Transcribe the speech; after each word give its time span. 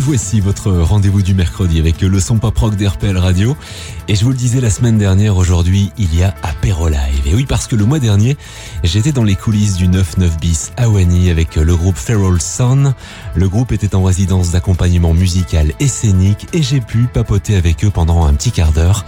voici 0.00 0.40
votre 0.40 0.70
rendez-vous 0.70 1.22
du 1.22 1.34
mercredi 1.34 1.78
avec 1.78 2.00
le 2.00 2.20
son 2.20 2.38
pop 2.38 2.56
rock 2.56 2.74
d'RPL 2.74 3.16
Radio. 3.18 3.56
Et 4.08 4.14
je 4.14 4.24
vous 4.24 4.30
le 4.30 4.36
disais 4.36 4.60
la 4.60 4.70
semaine 4.70 4.98
dernière, 4.98 5.36
aujourd'hui, 5.36 5.92
il 5.98 6.14
y 6.14 6.22
a 6.22 6.34
Apéro 6.42 6.88
Live. 6.88 7.26
Et 7.26 7.34
oui, 7.34 7.44
parce 7.46 7.66
que 7.66 7.76
le 7.76 7.84
mois 7.84 7.98
dernier, 7.98 8.36
j'étais 8.82 9.12
dans 9.12 9.24
les 9.24 9.36
coulisses 9.36 9.76
du 9.76 9.88
99 9.88 10.38
bis 10.40 10.72
à 10.76 10.88
Wany 10.88 11.30
avec 11.30 11.56
le 11.56 11.76
groupe 11.76 11.96
Feral 11.96 12.40
Son. 12.40 12.94
Le 13.34 13.48
groupe 13.48 13.72
était 13.72 13.94
en 13.94 14.02
résidence 14.02 14.50
d'accompagnement 14.52 15.12
musical 15.12 15.72
et 15.80 15.88
scénique 15.88 16.46
et 16.52 16.62
j'ai 16.62 16.80
pu 16.80 17.04
papoter 17.04 17.56
avec 17.56 17.84
eux 17.84 17.90
pendant 17.90 18.24
un 18.24 18.32
petit 18.32 18.52
quart 18.52 18.72
d'heure 18.72 19.04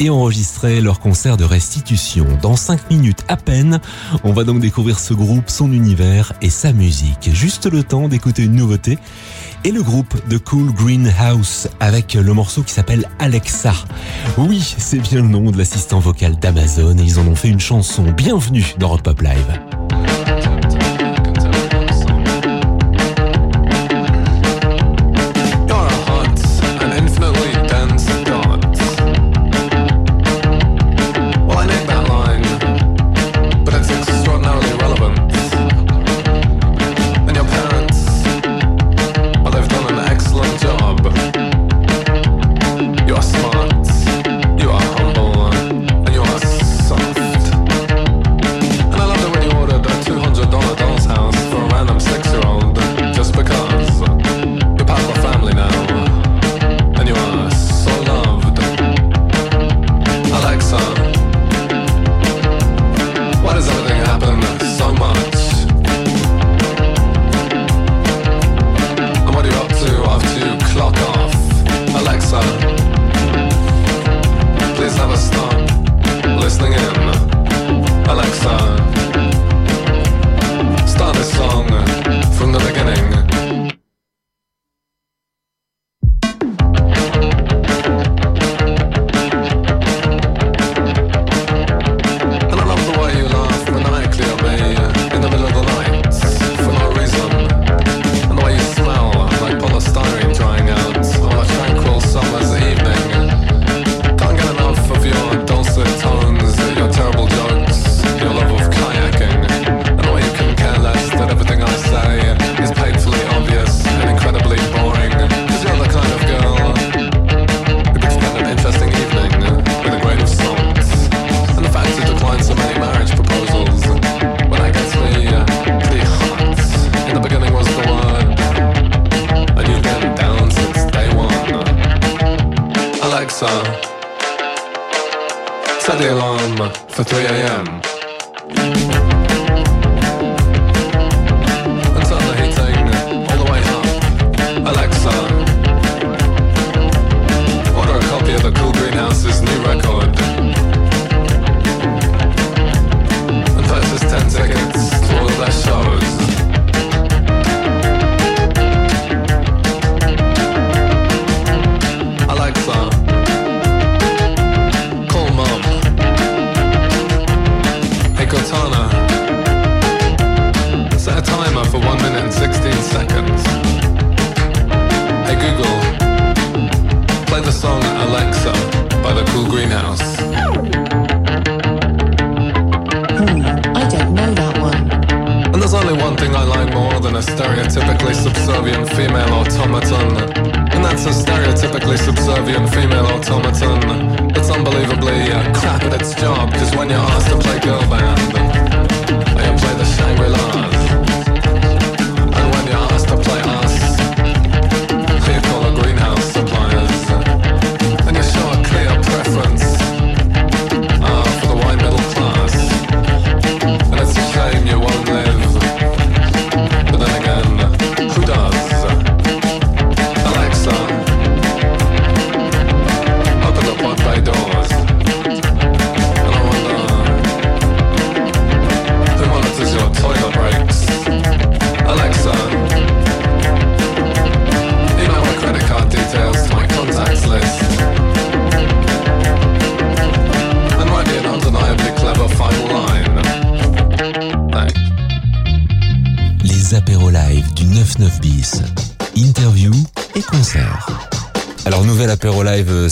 et 0.00 0.08
enregistrer 0.08 0.80
leur 0.80 0.98
concert 0.98 1.36
de 1.36 1.44
restitution. 1.44 2.26
Dans 2.40 2.56
5 2.56 2.90
minutes 2.90 3.24
à 3.28 3.36
peine, 3.36 3.80
on 4.24 4.32
va 4.32 4.44
donc 4.44 4.60
découvrir 4.60 4.98
ce 4.98 5.12
groupe, 5.12 5.50
son 5.50 5.70
univers 5.72 6.32
et 6.40 6.48
sa 6.48 6.72
musique. 6.72 7.30
Juste 7.34 7.66
le 7.66 7.82
temps 7.82 8.08
d'écouter 8.08 8.44
une 8.44 8.54
nouveauté 8.54 8.98
et 9.64 9.70
le 9.70 9.82
groupe 9.82 10.14
de 10.28 10.38
Cool 10.38 10.72
Greenhouse 10.72 11.68
avec 11.80 12.14
le 12.14 12.32
morceau 12.32 12.62
qui 12.62 12.72
s'appelle 12.72 13.08
Alexa. 13.18 13.74
Oui, 14.38 14.74
c'est 14.78 14.98
bien 14.98 15.22
le 15.22 15.28
nom 15.28 15.50
de 15.50 15.58
l'assistant 15.58 16.00
vocal 16.00 16.38
d'Amazon 16.38 16.96
et 16.98 17.02
ils 17.02 17.18
en 17.18 17.26
ont 17.26 17.34
fait 17.34 17.48
une 17.48 17.60
chanson. 17.60 18.04
Bienvenue 18.16 18.74
dans 18.78 18.88
Rock 18.88 19.02
Pop 19.02 19.20
Live. 19.20 20.19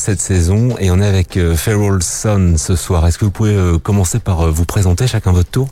Cette 0.09 0.21
saison 0.21 0.75
et 0.79 0.91
on 0.91 1.01
est 1.01 1.07
avec 1.07 1.37
euh, 1.37 1.55
Feral 1.55 2.03
Son 2.03 2.55
ce 2.57 2.77
soir. 2.77 3.07
Est-ce 3.07 3.19
que 3.19 3.27
vous 3.27 3.31
pouvez 3.31 3.55
euh, 3.55 3.77
commencer 3.77 4.21
par 4.21 4.41
euh, 4.41 4.51
vous 4.51 4.65
présenter 4.65 5.07
chacun 5.07 5.33
votre 5.33 5.51
tour? 5.51 5.69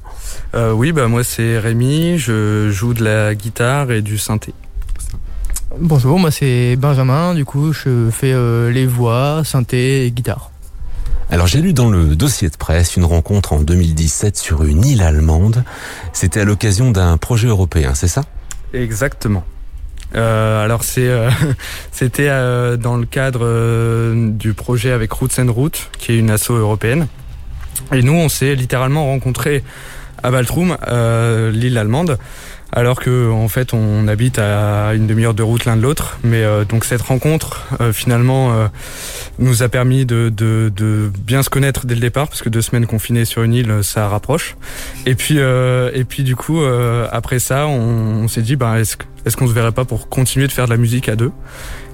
Oui, 0.55 0.93
bah 0.93 1.09
moi 1.09 1.25
c'est 1.25 1.59
Rémi, 1.59 2.19
je 2.19 2.69
joue 2.71 2.93
de 2.93 3.03
la 3.03 3.35
guitare 3.35 3.91
et 3.93 4.03
du 4.03 4.19
synthé. 4.19 4.53
Bonjour, 5.81 6.19
moi 6.19 6.31
c'est 6.31 6.77
Benjamin, 6.77 7.35
du 7.35 7.47
coup 7.47 7.73
je 7.73 8.11
fais 8.11 8.35
les 8.71 8.87
voix, 8.87 9.43
synthé 9.43 10.05
et 10.05 10.11
guitare. 10.11 10.51
Alors 11.31 11.47
j'ai 11.47 11.63
lu 11.63 11.73
dans 11.73 11.89
le 11.89 12.15
dossier 12.15 12.51
de 12.51 12.57
presse 12.57 12.97
une 12.97 13.05
rencontre 13.05 13.55
en 13.55 13.61
2017 13.61 14.37
sur 14.37 14.65
une 14.65 14.85
île 14.85 15.01
allemande. 15.01 15.65
C'était 16.13 16.41
à 16.41 16.45
l'occasion 16.45 16.91
d'un 16.91 17.17
projet 17.17 17.49
européen, 17.49 17.93
c'est 17.95 18.09
ça? 18.09 18.25
Exactement. 18.75 19.45
Alors 20.17 20.83
c'est 20.85 21.11
c'était 21.93 22.29
dans 22.79 22.97
le 22.97 23.07
cadre 23.07 24.15
du 24.31 24.55
projet 24.55 24.91
avec 24.91 25.13
Roots 25.13 25.39
and 25.39 25.53
Roots, 25.53 25.91
qui 25.99 26.13
est 26.13 26.19
une 26.19 26.31
asso 26.31 26.51
européenne. 26.51 27.07
Et 27.93 28.03
nous, 28.03 28.15
on 28.15 28.29
s'est 28.29 28.55
littéralement 28.55 29.05
rencontrés 29.07 29.63
à 30.23 30.31
Baltrum, 30.31 30.77
l'île 31.53 31.79
allemande, 31.79 32.19
alors 32.73 33.01
que 33.01 33.31
en 33.31 33.49
fait 33.49 33.73
on 33.73 34.09
habite 34.09 34.39
à 34.39 34.93
une 34.95 35.07
demi-heure 35.07 35.35
de 35.35 35.43
route 35.43 35.65
l'un 35.65 35.77
de 35.77 35.83
l'autre. 35.83 36.19
Mais 36.25 36.43
euh, 36.43 36.65
donc 36.65 36.85
cette 36.85 37.03
rencontre 37.03 37.67
euh, 37.81 37.93
finalement 37.93 38.53
euh, 38.53 38.69
nous 39.39 39.63
a 39.63 39.69
permis 39.69 40.07
de, 40.07 40.33
de, 40.35 40.73
de, 40.75 41.11
bien 41.19 41.43
se 41.43 41.51
connaître 41.51 41.87
dès 41.87 41.95
le 41.95 42.01
départ 42.01 42.29
parce 42.29 42.43
que 42.43 42.49
deux 42.49 42.63
semaines 42.63 42.87
confinées 42.87 43.25
sur 43.25 43.43
une 43.43 43.55
île 43.55 43.81
ça 43.83 44.09
rapproche. 44.09 44.57
Et 45.05 45.15
puis 45.15 45.39
et 45.39 46.05
puis 46.05 46.23
du 46.23 46.37
coup 46.37 46.61
après 47.11 47.39
ça 47.39 47.67
on, 47.67 48.25
on 48.25 48.29
s'est 48.29 48.43
dit 48.43 48.57
bah 48.57 48.79
est-ce 48.79 48.97
est-ce 49.25 49.37
qu'on 49.37 49.49
se 49.49 49.53
verrait 49.53 49.73
pas 49.73 49.85
pour 49.85 50.09
continuer 50.09 50.47
de 50.47 50.53
faire 50.53 50.67
de 50.67 50.71
la 50.71 50.77
musique 50.77 51.09
à 51.09 51.17
deux? 51.17 51.33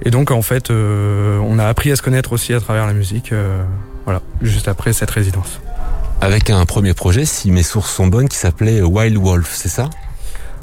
Et 0.04 0.10
donc 0.10 0.30
en 0.30 0.42
fait 0.42 0.70
on 0.70 1.58
a 1.58 1.66
appris 1.66 1.90
à 1.90 1.96
se 1.96 2.02
connaître 2.02 2.32
aussi 2.32 2.54
à 2.54 2.60
travers 2.60 2.86
la 2.86 2.92
musique. 2.94 3.32
voilà 4.04 4.22
juste 4.42 4.68
après 4.68 4.92
cette 4.92 5.10
résidence. 5.10 5.60
Avec 6.22 6.50
un 6.50 6.64
premier 6.66 6.94
projet, 6.94 7.24
si 7.24 7.50
mes 7.50 7.64
sources 7.64 7.92
sont 7.92 8.06
bonnes, 8.06 8.28
qui 8.28 8.36
s'appelait 8.36 8.80
Wild 8.80 9.18
Wolf, 9.18 9.50
c'est 9.52 9.68
ça? 9.68 9.90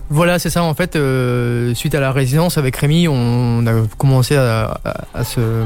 Voilà, 0.10 0.40
c'est 0.40 0.50
ça. 0.50 0.64
En 0.64 0.74
fait, 0.74 0.96
euh, 0.96 1.76
suite 1.76 1.94
à 1.96 2.00
la 2.00 2.14
résidence 2.14 2.58
avec 2.58 2.78
Rémi, 2.78 3.10
on 3.10 3.68
a 3.68 3.74
commencé 3.98 4.38
à, 4.38 4.80
se 5.26 5.66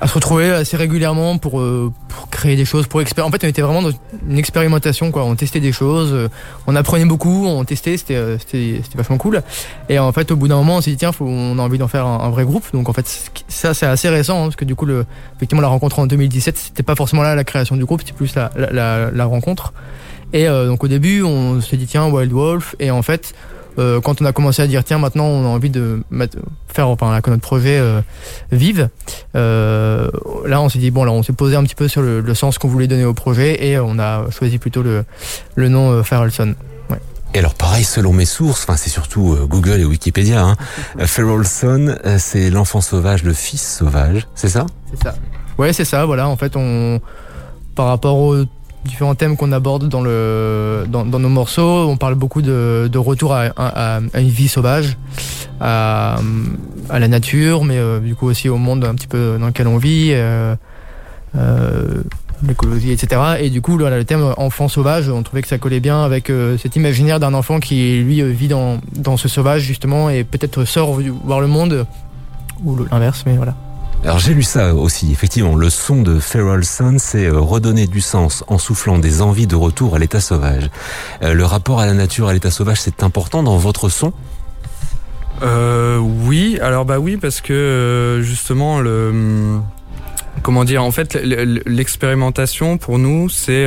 à 0.00 0.06
se 0.06 0.14
retrouver 0.14 0.50
assez 0.50 0.76
régulièrement 0.76 1.38
pour, 1.38 1.60
euh, 1.60 1.92
pour 2.08 2.28
créer 2.28 2.56
des 2.56 2.64
choses, 2.64 2.86
pour 2.86 3.00
expérimenter. 3.00 3.36
En 3.36 3.40
fait, 3.40 3.46
on 3.46 3.50
était 3.50 3.62
vraiment 3.62 3.82
dans 3.82 3.92
une 4.28 4.38
expérimentation, 4.38 5.10
quoi. 5.10 5.24
On 5.24 5.34
testait 5.34 5.60
des 5.60 5.72
choses, 5.72 6.12
euh, 6.12 6.28
on 6.66 6.76
apprenait 6.76 7.04
beaucoup, 7.04 7.46
on 7.46 7.64
testait, 7.64 7.96
c'était 7.96 8.36
c'était 8.38 8.82
vachement 8.94 9.16
cool. 9.16 9.42
Et 9.88 9.98
en 9.98 10.12
fait, 10.12 10.30
au 10.30 10.36
bout 10.36 10.48
d'un 10.48 10.56
moment, 10.56 10.76
on 10.76 10.80
s'est 10.80 10.90
dit 10.90 10.96
tiens, 10.96 11.12
faut, 11.12 11.26
on 11.26 11.58
a 11.58 11.62
envie 11.62 11.78
d'en 11.78 11.88
faire 11.88 12.06
un, 12.06 12.28
vrai 12.30 12.44
groupe. 12.44 12.64
Donc 12.72 12.88
en 12.88 12.92
fait, 12.92 13.06
ça 13.48 13.74
c'est 13.74 13.86
assez 13.86 14.08
récent, 14.08 14.38
hein, 14.38 14.44
parce 14.44 14.56
que 14.56 14.64
du 14.64 14.74
coup, 14.74 14.86
le, 14.86 15.06
effectivement, 15.36 15.62
la 15.62 15.68
rencontre 15.68 15.98
en 15.98 16.06
2017, 16.06 16.58
c'était 16.58 16.82
pas 16.82 16.94
forcément 16.94 17.22
là 17.22 17.34
la 17.34 17.44
création 17.44 17.76
du 17.76 17.84
groupe, 17.84 18.02
c'était 18.02 18.12
plus 18.12 18.34
la, 18.34 18.50
la, 18.56 19.10
la 19.10 19.24
rencontre. 19.24 19.72
Et 20.32 20.48
euh, 20.48 20.66
donc 20.66 20.82
au 20.84 20.88
début, 20.88 21.22
on 21.22 21.60
s'est 21.60 21.76
dit 21.76 21.86
tiens 21.86 22.08
Wild 22.08 22.32
Wolf, 22.32 22.74
et 22.78 22.90
en 22.90 23.02
fait, 23.02 23.34
euh, 23.78 24.00
quand 24.00 24.20
on 24.22 24.24
a 24.24 24.32
commencé 24.32 24.62
à 24.62 24.66
dire 24.66 24.84
tiens 24.84 24.98
maintenant 24.98 25.26
on 25.26 25.44
a 25.44 25.48
envie 25.48 25.70
de 25.70 26.02
faire 26.68 26.88
enfin 26.88 27.20
que 27.20 27.30
notre 27.30 27.42
projet 27.42 27.78
euh, 27.78 28.00
vive, 28.52 28.88
là 29.34 30.60
on 30.60 30.68
s'est 30.68 30.78
dit 30.78 30.90
bon 30.90 31.04
là 31.04 31.12
on 31.12 31.22
s'est 31.22 31.32
posé 31.32 31.56
un 31.56 31.64
petit 31.64 31.74
peu 31.74 31.88
sur 31.88 32.02
le, 32.02 32.34
sens 32.34 32.58
qu'on 32.58 32.68
voulait 32.68 32.86
donner 32.86 33.04
au 33.04 33.14
projet 33.14 33.66
et 33.66 33.78
on 33.78 33.98
a 33.98 34.30
choisi 34.30 34.58
plutôt 34.58 34.82
le, 34.82 35.04
le 35.54 35.68
nom 35.68 36.02
Feral 36.02 36.30
Son. 36.30 36.54
Et 37.34 37.38
alors 37.40 37.54
pareil, 37.54 37.84
selon 37.84 38.12
mes 38.12 38.24
sources, 38.24 38.62
enfin 38.62 38.76
c'est 38.76 38.90
surtout 38.90 39.36
Google 39.48 39.80
et 39.80 39.84
Wikipédia, 39.84 40.42
hein, 40.42 40.56
Feral 41.06 41.46
Son, 41.46 41.96
c'est 42.18 42.50
l'enfant 42.50 42.80
sauvage, 42.80 43.24
le 43.24 43.32
fils 43.32 43.76
sauvage, 43.78 44.26
c'est 44.34 44.48
ça? 44.48 44.66
C'est 44.90 45.02
ça. 45.02 45.14
Ouais, 45.58 45.72
c'est 45.72 45.84
ça. 45.84 46.04
Voilà, 46.04 46.28
en 46.28 46.36
fait, 46.36 46.56
on 46.56 47.00
par 47.76 47.86
rapport 47.86 48.16
au 48.16 48.44
différents 48.86 49.14
thèmes 49.14 49.36
qu'on 49.36 49.52
aborde 49.52 49.88
dans, 49.88 50.00
le, 50.00 50.84
dans, 50.88 51.04
nos 51.04 51.28
morceaux. 51.28 51.88
On 51.88 51.96
parle 51.96 52.14
beaucoup 52.14 52.42
de, 52.42 52.98
retour 52.98 53.34
à, 53.34 54.00
une 54.14 54.28
vie 54.28 54.48
sauvage, 54.48 54.96
à, 55.60 56.18
la 56.90 57.08
nature, 57.08 57.64
mais 57.64 57.76
euh, 57.78 58.00
du 58.00 58.14
coup 58.14 58.26
aussi 58.26 58.48
au 58.48 58.56
monde 58.56 58.84
un 58.84 58.94
petit 58.94 59.06
peu 59.06 59.36
dans 59.38 59.46
lequel 59.46 59.66
on 59.66 59.76
vit, 59.76 60.10
euh, 60.12 60.54
euh, 61.36 62.02
l'écologie, 62.46 62.92
etc. 62.92 63.20
Et 63.40 63.50
du 63.50 63.60
coup, 63.60 63.76
le 63.76 64.04
thème 64.04 64.34
enfant 64.36 64.68
sauvage, 64.68 65.08
on 65.08 65.22
trouvait 65.22 65.42
que 65.42 65.48
ça 65.48 65.58
collait 65.58 65.80
bien 65.80 66.02
avec 66.02 66.30
cet 66.58 66.76
imaginaire 66.76 67.20
d'un 67.20 67.34
enfant 67.34 67.60
qui, 67.60 67.98
lui, 67.98 68.22
vit 68.32 68.48
dans, 68.48 68.78
dans 68.94 69.16
ce 69.16 69.28
sauvage, 69.28 69.62
justement, 69.62 70.10
et 70.10 70.24
peut-être 70.24 70.64
sort 70.64 70.98
voir 71.24 71.40
le 71.40 71.46
monde, 71.46 71.86
ou 72.64 72.76
l'inverse, 72.90 73.24
mais 73.26 73.36
voilà. 73.36 73.54
Alors 74.06 74.20
j'ai 74.20 74.34
lu 74.34 74.44
ça 74.44 74.72
aussi, 74.72 75.10
effectivement, 75.10 75.56
le 75.56 75.68
son 75.68 76.00
de 76.00 76.20
Feral 76.20 76.64
Sun, 76.64 77.00
c'est 77.00 77.26
euh, 77.26 77.40
redonner 77.40 77.88
du 77.88 78.00
sens 78.00 78.44
en 78.46 78.56
soufflant 78.56 78.98
des 78.98 79.20
envies 79.20 79.48
de 79.48 79.56
retour 79.56 79.96
à 79.96 79.98
l'état 79.98 80.20
sauvage. 80.20 80.70
Euh, 81.24 81.34
le 81.34 81.44
rapport 81.44 81.80
à 81.80 81.86
la 81.86 81.92
nature, 81.92 82.28
à 82.28 82.32
l'état 82.32 82.52
sauvage, 82.52 82.80
c'est 82.80 83.02
important 83.02 83.42
dans 83.42 83.56
votre 83.56 83.88
son? 83.88 84.12
Euh, 85.42 85.98
Oui, 85.98 86.56
alors 86.62 86.84
bah 86.84 87.00
oui, 87.00 87.16
parce 87.16 87.40
que 87.40 87.52
euh, 87.52 88.22
justement, 88.22 88.78
le 88.78 89.08
hum, 89.08 89.64
comment 90.40 90.62
dire 90.62 90.84
en 90.84 90.92
fait 90.92 91.18
l'expérimentation 91.66 92.78
pour 92.78 92.98
nous 92.98 93.28
c'est 93.28 93.66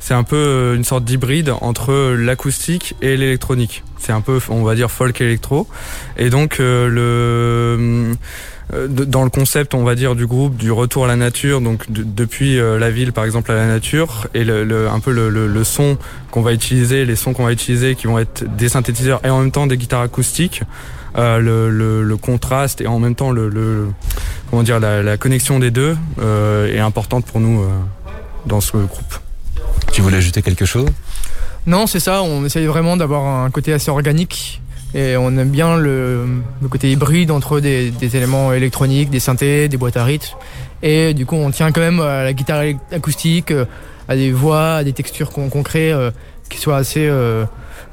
c'est 0.00 0.14
un 0.14 0.24
peu 0.24 0.72
une 0.74 0.84
sorte 0.84 1.04
d'hybride 1.04 1.52
entre 1.60 2.14
l'acoustique 2.14 2.96
et 3.00 3.16
l'électronique. 3.16 3.84
C'est 3.98 4.12
un 4.12 4.22
peu 4.22 4.40
on 4.48 4.64
va 4.64 4.74
dire 4.74 4.90
folk 4.90 5.20
électro. 5.20 5.68
Et 6.16 6.30
donc 6.30 6.56
le 6.58 8.16
euh, 8.72 8.88
dans 8.88 9.24
le 9.24 9.30
concept, 9.30 9.74
on 9.74 9.84
va 9.84 9.94
dire, 9.94 10.14
du 10.14 10.26
groupe, 10.26 10.56
du 10.56 10.72
retour 10.72 11.04
à 11.04 11.08
la 11.08 11.16
nature, 11.16 11.60
donc 11.60 11.84
depuis 11.88 12.58
euh, 12.58 12.78
la 12.78 12.90
ville, 12.90 13.12
par 13.12 13.24
exemple, 13.24 13.52
à 13.52 13.54
la 13.54 13.66
nature, 13.66 14.26
et 14.34 14.44
le, 14.44 14.88
un 14.88 15.00
peu 15.00 15.12
le, 15.12 15.28
le, 15.28 15.64
son 15.64 15.98
qu'on 16.30 16.42
va 16.42 16.52
utiliser, 16.52 17.04
les 17.04 17.16
sons 17.16 17.32
qu'on 17.32 17.44
va 17.44 17.52
utiliser, 17.52 17.94
qui 17.94 18.06
vont 18.06 18.18
être 18.18 18.44
des 18.56 18.68
synthétiseurs 18.68 19.20
et 19.24 19.30
en 19.30 19.40
même 19.40 19.52
temps 19.52 19.66
des 19.66 19.76
guitares 19.76 20.02
acoustiques. 20.02 20.62
Euh, 21.16 21.38
le, 21.38 22.02
le, 22.02 22.16
contraste 22.18 22.82
et 22.82 22.86
en 22.86 22.98
même 22.98 23.14
temps 23.14 23.30
le, 23.30 23.88
comment 24.50 24.62
dire 24.62 24.78
la, 24.78 25.02
la, 25.02 25.16
connexion 25.16 25.58
des 25.58 25.70
deux 25.70 25.96
euh, 26.20 26.70
est 26.70 26.78
importante 26.78 27.24
pour 27.24 27.40
nous 27.40 27.62
euh, 27.62 27.68
dans 28.44 28.60
ce 28.60 28.76
groupe. 28.76 29.14
Tu 29.92 30.02
voulais 30.02 30.18
ajouter 30.18 30.42
quelque 30.42 30.66
chose? 30.66 30.90
Non, 31.66 31.86
c'est 31.86 32.00
ça. 32.00 32.22
On 32.22 32.44
essaye 32.44 32.66
vraiment 32.66 32.98
d'avoir 32.98 33.44
un 33.44 33.50
côté 33.50 33.72
assez 33.72 33.90
organique 33.90 34.60
et 34.94 35.16
on 35.16 35.36
aime 35.36 35.50
bien 35.50 35.76
le, 35.76 36.26
côté 36.70 36.90
hybride 36.90 37.30
entre 37.30 37.60
des, 37.60 37.92
éléments 38.16 38.52
électroniques, 38.52 39.10
des 39.10 39.20
synthés, 39.20 39.68
des 39.68 39.76
boîtes 39.76 39.96
à 39.96 40.04
rythme. 40.04 40.36
Et 40.82 41.14
du 41.14 41.26
coup, 41.26 41.36
on 41.36 41.50
tient 41.50 41.72
quand 41.72 41.80
même 41.80 42.00
à 42.00 42.22
la 42.22 42.32
guitare 42.32 42.62
acoustique, 42.92 43.50
euh, 43.50 43.64
à 44.08 44.16
des 44.16 44.30
voix, 44.30 44.74
à 44.74 44.84
des 44.84 44.92
textures 44.92 45.30
qu'on 45.30 45.62
crée 45.62 45.90
euh, 45.90 46.10
qui 46.48 46.58
soient 46.58 46.76
assez, 46.76 47.06
euh, 47.06 47.44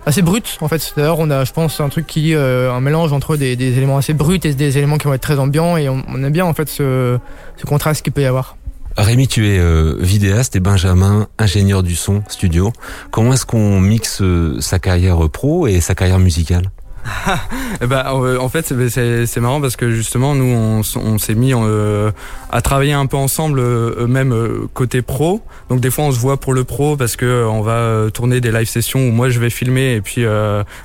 assez 0.06 0.22
brutes. 0.22 0.58
En 0.62 0.68
fait, 0.68 0.94
d'ailleurs, 0.96 1.20
on 1.20 1.30
a, 1.32 1.44
je 1.44 1.52
pense, 1.54 1.80
un 1.80 1.90
truc 1.90 2.06
qui 2.06 2.36
un 2.36 2.80
mélange 2.82 3.14
entre 3.14 3.36
des, 3.36 3.54
éléments 3.54 3.98
assez 3.98 4.14
bruts 4.14 4.40
et 4.44 4.54
des 4.54 4.78
éléments 4.78 4.98
qui 4.98 5.08
vont 5.08 5.14
être 5.14 5.22
très 5.22 5.40
ambiants. 5.40 5.76
Et 5.78 5.90
on, 5.90 6.04
aime 6.08 6.32
bien 6.32 6.46
en 6.46 6.54
fait 6.54 6.70
ce, 6.70 7.18
ce 7.58 7.66
contraste 7.66 8.04
qu'il 8.04 8.14
peut 8.14 8.22
y 8.22 8.26
avoir. 8.26 8.58
Rémi, 8.96 9.28
tu 9.28 9.48
es 9.48 9.60
vidéaste 10.00 10.56
et 10.56 10.60
Benjamin, 10.60 11.28
ingénieur 11.40 11.82
du 11.82 11.96
son, 11.96 12.22
studio. 12.30 12.72
Comment 13.10 13.34
est-ce 13.34 13.48
qu'on 13.48 13.80
mixe 13.80 14.22
sa 14.60 14.78
carrière 14.78 15.18
pro 15.32 15.66
et 15.66 15.82
sa 15.82 15.96
carrière 15.96 16.20
musicale? 16.20 16.70
euh, 17.82 18.38
en 18.38 18.50
fait, 18.50 18.74
c'est 18.90 19.40
marrant 19.40 19.62
parce 19.62 19.76
que 19.76 19.92
justement, 19.92 20.36
nous, 20.36 20.84
on, 20.96 21.18
s'est 21.18 21.36
mis 21.36 21.54
euh, 21.54 22.12
à 22.52 22.62
travailler 22.62 22.94
un 22.94 23.06
peu 23.06 23.18
ensemble, 23.18 23.60
euh, 23.60 24.08
même 24.08 24.36
côté 24.74 25.02
pro. 25.02 25.42
Donc 25.70 25.80
des 25.80 25.92
fois, 25.92 26.06
on 26.06 26.12
se 26.12 26.20
voit 26.20 26.38
pour 26.38 26.54
le 26.54 26.64
pro 26.64 26.96
parce 26.96 27.16
que 27.16 27.46
on 27.46 27.62
va 27.62 28.10
tourner 28.12 28.42
des 28.42 28.52
live 28.52 28.68
sessions 28.68 29.08
où 29.08 29.12
moi 29.12 29.30
je 29.30 29.40
vais 29.40 29.50
filmer 29.50 29.94
et 29.94 30.02
puis 30.02 30.26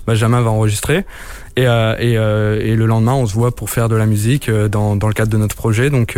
Benjamin 0.07 0.41
va 0.41 0.51
enregistrer. 0.51 1.05
Et, 1.57 1.63
et, 1.65 2.13
et, 2.13 2.77
le 2.77 2.87
lendemain, 2.87 3.15
on 3.15 3.27
se 3.27 3.35
voit 3.35 3.55
pour 3.55 3.71
faire 3.71 3.89
de 3.89 3.97
la 3.97 4.07
musique 4.07 4.51
dans, 4.51 4.97
dans 4.97 5.09
le 5.09 5.15
cadre 5.15 5.31
de 5.31 5.37
notre 5.37 5.57
projet. 5.57 5.91
Donc 5.91 6.17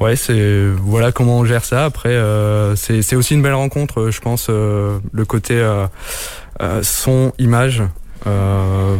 ouais, 0.00 0.16
c'est 0.16 0.66
voilà 0.82 1.12
comment 1.12 1.38
on 1.38 1.44
gère 1.44 1.64
ça. 1.64 1.84
Après, 1.84 2.16
c'est 2.76 3.16
aussi 3.16 3.34
une 3.34 3.42
belle 3.42 3.54
rencontre, 3.54 4.10
je 4.10 4.20
pense, 4.20 4.48
le 4.48 5.24
côté 5.26 5.62
son, 6.82 7.32
image. 7.38 7.82
Euh, 8.26 8.96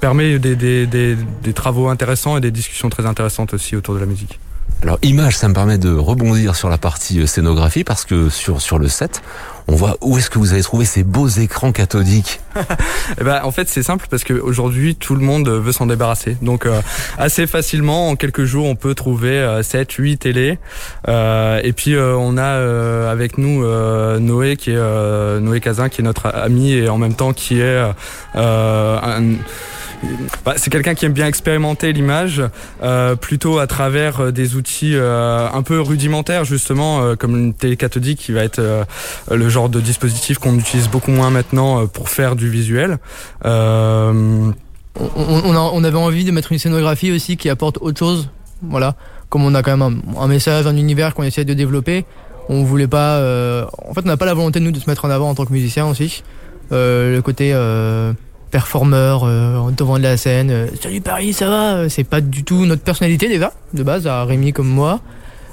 permet 0.00 0.38
des, 0.38 0.56
des, 0.56 0.86
des, 0.86 1.16
des, 1.42 1.52
travaux 1.52 1.88
intéressants 1.88 2.36
et 2.36 2.40
des 2.40 2.50
discussions 2.50 2.88
très 2.88 3.06
intéressantes 3.06 3.54
aussi 3.54 3.74
autour 3.74 3.94
de 3.94 4.00
la 4.00 4.06
musique. 4.06 4.38
Alors 4.82 4.98
image, 5.02 5.36
ça 5.36 5.48
me 5.48 5.54
permet 5.54 5.78
de 5.78 5.92
rebondir 5.92 6.54
sur 6.54 6.68
la 6.68 6.78
partie 6.78 7.20
euh, 7.20 7.26
scénographie 7.26 7.84
parce 7.84 8.04
que 8.04 8.28
sur 8.28 8.60
sur 8.60 8.78
le 8.78 8.88
set, 8.88 9.22
on 9.68 9.76
voit 9.76 9.98
où 10.00 10.16
est-ce 10.18 10.30
que 10.30 10.38
vous 10.38 10.52
avez 10.52 10.62
trouvé 10.62 10.84
ces 10.84 11.04
beaux 11.04 11.28
écrans 11.28 11.72
cathodiques 11.72 12.40
eh 13.20 13.24
ben, 13.24 13.40
en 13.44 13.50
fait, 13.50 13.68
c'est 13.68 13.82
simple 13.82 14.06
parce 14.10 14.24
qu'aujourd'hui, 14.24 14.96
tout 14.96 15.14
le 15.14 15.20
monde 15.20 15.48
veut 15.48 15.72
s'en 15.72 15.86
débarrasser. 15.86 16.36
Donc, 16.42 16.66
euh, 16.66 16.80
assez 17.18 17.46
facilement, 17.46 18.10
en 18.10 18.16
quelques 18.16 18.44
jours, 18.44 18.66
on 18.66 18.76
peut 18.76 18.94
trouver 18.94 19.30
euh, 19.30 19.62
7, 19.62 19.92
8 19.92 20.18
télé. 20.18 20.58
Euh, 21.08 21.60
et 21.62 21.72
puis, 21.72 21.94
euh, 21.94 22.14
on 22.16 22.36
a 22.36 22.48
avec 23.10 23.38
nous 23.38 23.64
Noé, 24.18 24.56
qui 24.56 24.70
est 24.70 25.40
Noé 25.40 25.60
Cazin, 25.60 25.88
qui 25.88 26.00
est 26.00 26.04
notre 26.04 26.26
ami 26.26 26.72
et 26.72 26.88
en 26.88 26.98
même 26.98 27.14
temps 27.14 27.32
qui 27.32 27.60
est 27.60 27.78
un 28.34 29.22
bah, 30.44 30.54
c'est 30.56 30.70
quelqu'un 30.70 30.94
qui 30.94 31.06
aime 31.06 31.12
bien 31.12 31.26
expérimenter 31.26 31.92
l'image, 31.92 32.42
plutôt 33.20 33.58
à 33.58 33.66
travers 33.66 34.32
des 34.32 34.54
outils 34.54 34.94
un 34.96 35.62
peu 35.62 35.80
rudimentaires 35.80 36.44
justement, 36.44 37.16
comme 37.16 37.36
une 37.36 37.54
télé 37.54 37.76
cathodique 37.76 38.20
qui 38.20 38.32
va 38.32 38.44
être 38.44 38.60
le 39.30 39.48
genre 39.48 39.57
de 39.68 39.80
dispositif 39.80 40.38
qu'on 40.38 40.54
utilise 40.56 40.88
beaucoup 40.88 41.10
moins 41.10 41.30
maintenant 41.30 41.86
pour 41.88 42.08
faire 42.08 42.36
du 42.36 42.48
visuel. 42.48 42.98
On, 43.44 44.54
on, 44.96 45.84
avait 45.84 45.98
envie 45.98 46.24
de 46.24 46.30
mettre 46.30 46.52
une 46.52 46.58
scénographie 46.58 47.12
aussi 47.12 47.36
qui 47.36 47.48
apporte 47.48 47.78
autre 47.80 47.98
chose, 47.98 48.30
voilà. 48.62 48.94
Comme 49.28 49.44
on 49.44 49.54
a 49.54 49.62
quand 49.62 49.76
même 49.76 50.02
un, 50.18 50.26
message, 50.26 50.66
un 50.66 50.76
univers 50.76 51.14
qu'on 51.14 51.22
essaie 51.22 51.44
de 51.44 51.54
développer, 51.54 52.04
on 52.48 52.64
voulait 52.64 52.88
pas. 52.88 53.18
en 53.86 53.94
fait, 53.94 54.00
on 54.04 54.08
n'a 54.08 54.16
pas 54.16 54.26
la 54.26 54.34
volonté 54.34 54.60
de 54.60 54.64
nous 54.64 54.72
de 54.72 54.78
se 54.78 54.88
mettre 54.88 55.04
en 55.04 55.10
avant 55.10 55.28
en 55.30 55.34
tant 55.34 55.44
que 55.44 55.52
musicien 55.52 55.86
aussi. 55.86 56.22
le 56.70 57.20
côté 57.20 57.52
performeur 58.50 59.26
devant 59.72 59.98
de 59.98 60.02
la 60.02 60.16
scène. 60.16 60.68
Salut 60.80 61.00
Paris, 61.00 61.32
ça 61.32 61.48
va? 61.48 61.88
C'est 61.88 62.04
pas 62.04 62.20
du 62.20 62.44
tout 62.44 62.66
notre 62.66 62.82
personnalité 62.82 63.28
déjà 63.28 63.52
de 63.74 63.82
base 63.82 64.06
à 64.06 64.24
Rémi 64.24 64.52
comme 64.52 64.68
moi. 64.68 65.00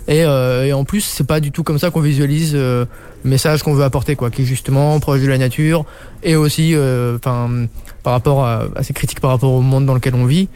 Et, 0.08 0.20
et 0.20 0.74
en 0.74 0.84
plus, 0.84 1.02
c'est 1.02 1.26
pas 1.26 1.40
du 1.40 1.52
tout 1.52 1.64
comme 1.64 1.80
ça 1.80 1.90
qu'on 1.90 2.02
visualise 2.02 2.54
le 2.54 2.88
message 3.24 3.64
qu'on 3.64 3.74
veut 3.74 3.84
apporter, 3.84 4.16
quoi, 4.16 4.30
qui 4.30 4.44
est 4.44 4.46
justement 4.46 5.00
proche 5.00 5.22
de 5.22 5.28
la 5.28 5.40
nature 5.40 5.84
et 6.22 6.36
aussi, 6.36 6.76
enfin, 7.16 7.66
par 8.04 8.14
rapport 8.14 8.46
à, 8.46 8.66
à, 8.76 8.84
ces 8.84 8.94
critiques 8.94 9.20
par 9.20 9.32
rapport 9.32 9.52
au 9.52 9.62
monde 9.62 9.88
dans 9.88 9.96
lequel 9.96 10.14
on 10.14 10.26
vit. 10.26 10.48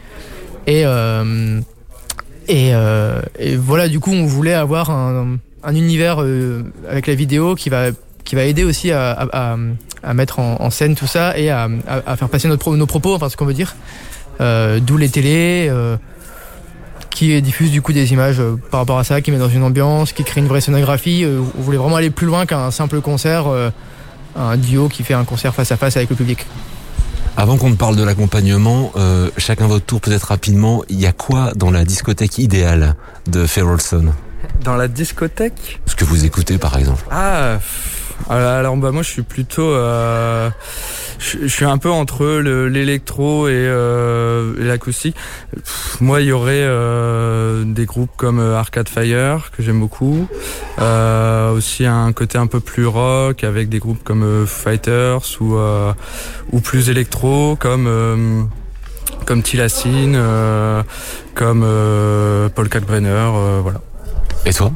Et 0.68 0.84
et, 2.50 2.74
euh, 2.74 3.20
et, 3.38 3.54
voilà, 3.54 3.88
du 3.88 4.00
coup, 4.00 4.10
on 4.10 4.26
voulait 4.26 4.54
avoir 4.54 4.90
un, 4.90 5.38
un 5.62 5.74
univers 5.74 6.20
euh, 6.20 6.64
avec 6.88 7.06
la 7.06 7.14
vidéo 7.14 7.54
qui 7.54 7.70
va 7.70 7.90
qui 8.24 8.34
va 8.34 8.44
aider 8.44 8.64
aussi 8.64 8.92
à, 8.92 9.12
à, 9.32 9.56
à 10.02 10.14
mettre 10.14 10.38
en, 10.38 10.70
scène 10.70 10.94
tout 10.94 11.06
ça 11.06 11.36
et 11.38 11.50
à, 11.50 11.68
à 11.88 12.16
faire 12.16 12.28
passer 12.28 12.48
notre, 12.48 12.76
nos 12.76 12.86
propos, 12.86 13.14
enfin 13.14 13.28
ce 13.28 13.36
qu'on 13.36 13.46
veut 13.46 13.54
dire. 13.54 13.74
Euh, 14.40 14.78
D'où 14.78 14.96
les 14.96 15.08
télés, 15.08 15.68
euh, 15.68 15.96
qui 17.10 17.40
diffusent 17.42 17.70
du 17.70 17.82
coup 17.82 17.92
des 17.92 18.12
images 18.12 18.40
euh, 18.40 18.56
par 18.70 18.80
rapport 18.80 18.98
à 18.98 19.04
ça, 19.04 19.20
qui 19.20 19.30
met 19.30 19.38
dans 19.38 19.48
une 19.48 19.62
ambiance, 19.62 20.12
qui 20.12 20.24
crée 20.24 20.40
une 20.40 20.48
vraie 20.48 20.60
scénographie. 20.60 21.24
Euh, 21.24 21.40
on 21.58 21.62
voulait 21.62 21.78
vraiment 21.78 21.96
aller 21.96 22.10
plus 22.10 22.26
loin 22.26 22.46
qu'un 22.46 22.70
simple 22.70 23.00
concert, 23.00 23.46
un 24.36 24.56
duo 24.56 24.88
qui 24.88 25.02
fait 25.02 25.14
un 25.14 25.24
concert 25.24 25.54
face 25.54 25.72
à 25.72 25.76
face 25.76 25.96
avec 25.96 26.10
le 26.10 26.16
public. 26.16 26.46
Avant 27.36 27.56
qu'on 27.56 27.70
ne 27.70 27.76
parle 27.76 27.96
de 27.96 28.02
l'accompagnement, 28.02 28.92
euh, 28.96 29.30
chacun 29.36 29.66
votre 29.66 29.86
tour 29.86 30.00
peut-être 30.00 30.24
rapidement, 30.24 30.82
il 30.88 31.00
y 31.00 31.06
a 31.06 31.12
quoi 31.12 31.52
dans 31.54 31.70
la 31.70 31.84
discothèque 31.84 32.38
idéale 32.38 32.96
de 33.28 33.46
Ferrolson 33.46 34.12
Dans 34.64 34.76
la 34.76 34.88
discothèque? 34.88 35.80
Ce 35.86 35.94
que 35.94 36.04
vous 36.04 36.24
écoutez 36.24 36.58
par 36.58 36.76
exemple. 36.76 37.04
Ah 37.10 37.58
alors 38.28 38.76
bah 38.76 38.92
moi 38.92 39.02
je 39.02 39.08
suis 39.10 39.22
plutôt 39.22 39.70
euh, 39.70 40.50
je, 41.18 41.46
suis 41.46 41.64
un 41.64 41.78
peu 41.78 41.90
entre 41.90 42.26
l'électro 42.68 43.48
et, 43.48 43.52
euh, 43.54 44.54
et 44.60 44.64
l'acoustique. 44.64 45.16
Moi 46.00 46.20
il 46.20 46.28
y 46.28 46.32
aurait 46.32 46.62
euh, 46.62 47.64
des 47.64 47.86
groupes 47.86 48.10
comme 48.16 48.38
euh, 48.38 48.56
Arcade 48.56 48.88
Fire 48.88 49.50
que 49.50 49.62
j'aime 49.62 49.80
beaucoup. 49.80 50.28
Euh, 50.78 51.52
aussi 51.52 51.86
un 51.86 52.12
côté 52.12 52.38
un 52.38 52.46
peu 52.46 52.60
plus 52.60 52.86
rock 52.86 53.44
avec 53.44 53.68
des 53.68 53.78
groupes 53.78 54.02
comme 54.04 54.22
euh, 54.22 54.46
Fighters 54.46 55.40
ou 55.40 55.56
ou 56.52 56.60
plus 56.60 56.90
électro 56.90 57.56
comme 57.58 58.48
comme 59.26 59.42
Tilacine, 59.42 60.20
comme 61.34 61.66
Paul 62.54 62.68
Kalkbrenner, 62.68 63.30
voilà. 63.62 63.80
Et 64.46 64.52
toi? 64.52 64.72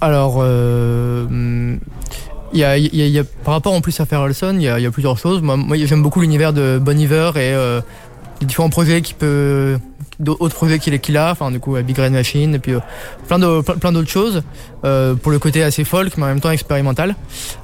Alors 0.00 0.42
il 2.52 2.58
y 2.60 2.64
a, 2.64 2.76
il 2.78 2.94
y 2.94 3.18
a, 3.18 3.24
par 3.44 3.54
rapport 3.54 3.72
en 3.72 3.80
plus 3.80 3.98
à 4.00 4.06
Ferrelson, 4.06 4.54
il 4.54 4.62
y 4.62 4.68
a, 4.68 4.78
y 4.80 4.86
a 4.86 4.90
plusieurs 4.90 5.18
choses. 5.18 5.42
Moi, 5.42 5.56
moi 5.56 5.76
j'aime 5.76 6.02
beaucoup 6.02 6.20
l'univers 6.20 6.52
de 6.52 6.78
Bon 6.80 6.98
Iver 6.98 7.32
et 7.36 7.52
euh, 7.52 7.80
les 8.40 8.46
différents 8.46 8.70
projets 8.70 9.02
qui 9.02 9.14
peut, 9.14 9.78
d'autres 10.20 10.54
projets 10.54 10.78
qu'il 10.78 11.16
a, 11.16 11.30
enfin 11.30 11.50
du 11.50 11.60
coup 11.60 11.76
Big 11.80 11.96
Red 11.96 12.12
Machine 12.12 12.54
et 12.54 12.58
puis 12.58 12.74
euh, 12.74 12.80
plein 13.28 13.38
de 13.38 13.60
plein 13.60 13.92
d'autres 13.92 14.10
choses 14.10 14.42
euh, 14.84 15.14
pour 15.14 15.30
le 15.30 15.38
côté 15.38 15.62
assez 15.62 15.84
folk 15.84 16.16
mais 16.16 16.24
en 16.24 16.26
même 16.26 16.40
temps 16.40 16.50
expérimental. 16.50 17.14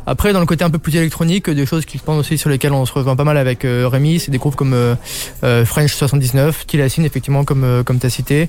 Après 0.07 0.33
dans 0.33 0.41
le 0.41 0.47
côté 0.47 0.65
un 0.65 0.71
peu 0.71 0.79
plus 0.79 0.95
électronique, 0.97 1.51
des 1.51 1.67
choses 1.67 1.85
qui 1.85 1.99
je 1.99 2.03
pense 2.03 2.19
aussi 2.19 2.39
sur 2.39 2.51
lesquelles 2.51 2.73
on 2.73 2.87
se 2.87 2.93
rejoint 2.93 3.17
pas 3.17 3.25
mal 3.25 3.37
avec 3.39 3.65
euh, 3.65 3.89
Rémi, 3.89 4.21
c'est 4.21 4.31
des 4.31 4.39
groupes 4.39 4.57
comme 4.57 4.75
euh, 4.75 4.95
euh 5.43 5.65
French 5.65 5.93
79, 5.95 6.67
Tilacine 6.67 7.05
effectivement 7.05 7.45
comme 7.45 7.65
euh, 7.65 7.83
comme 7.83 7.99
t'as 7.99 8.11
cité. 8.11 8.49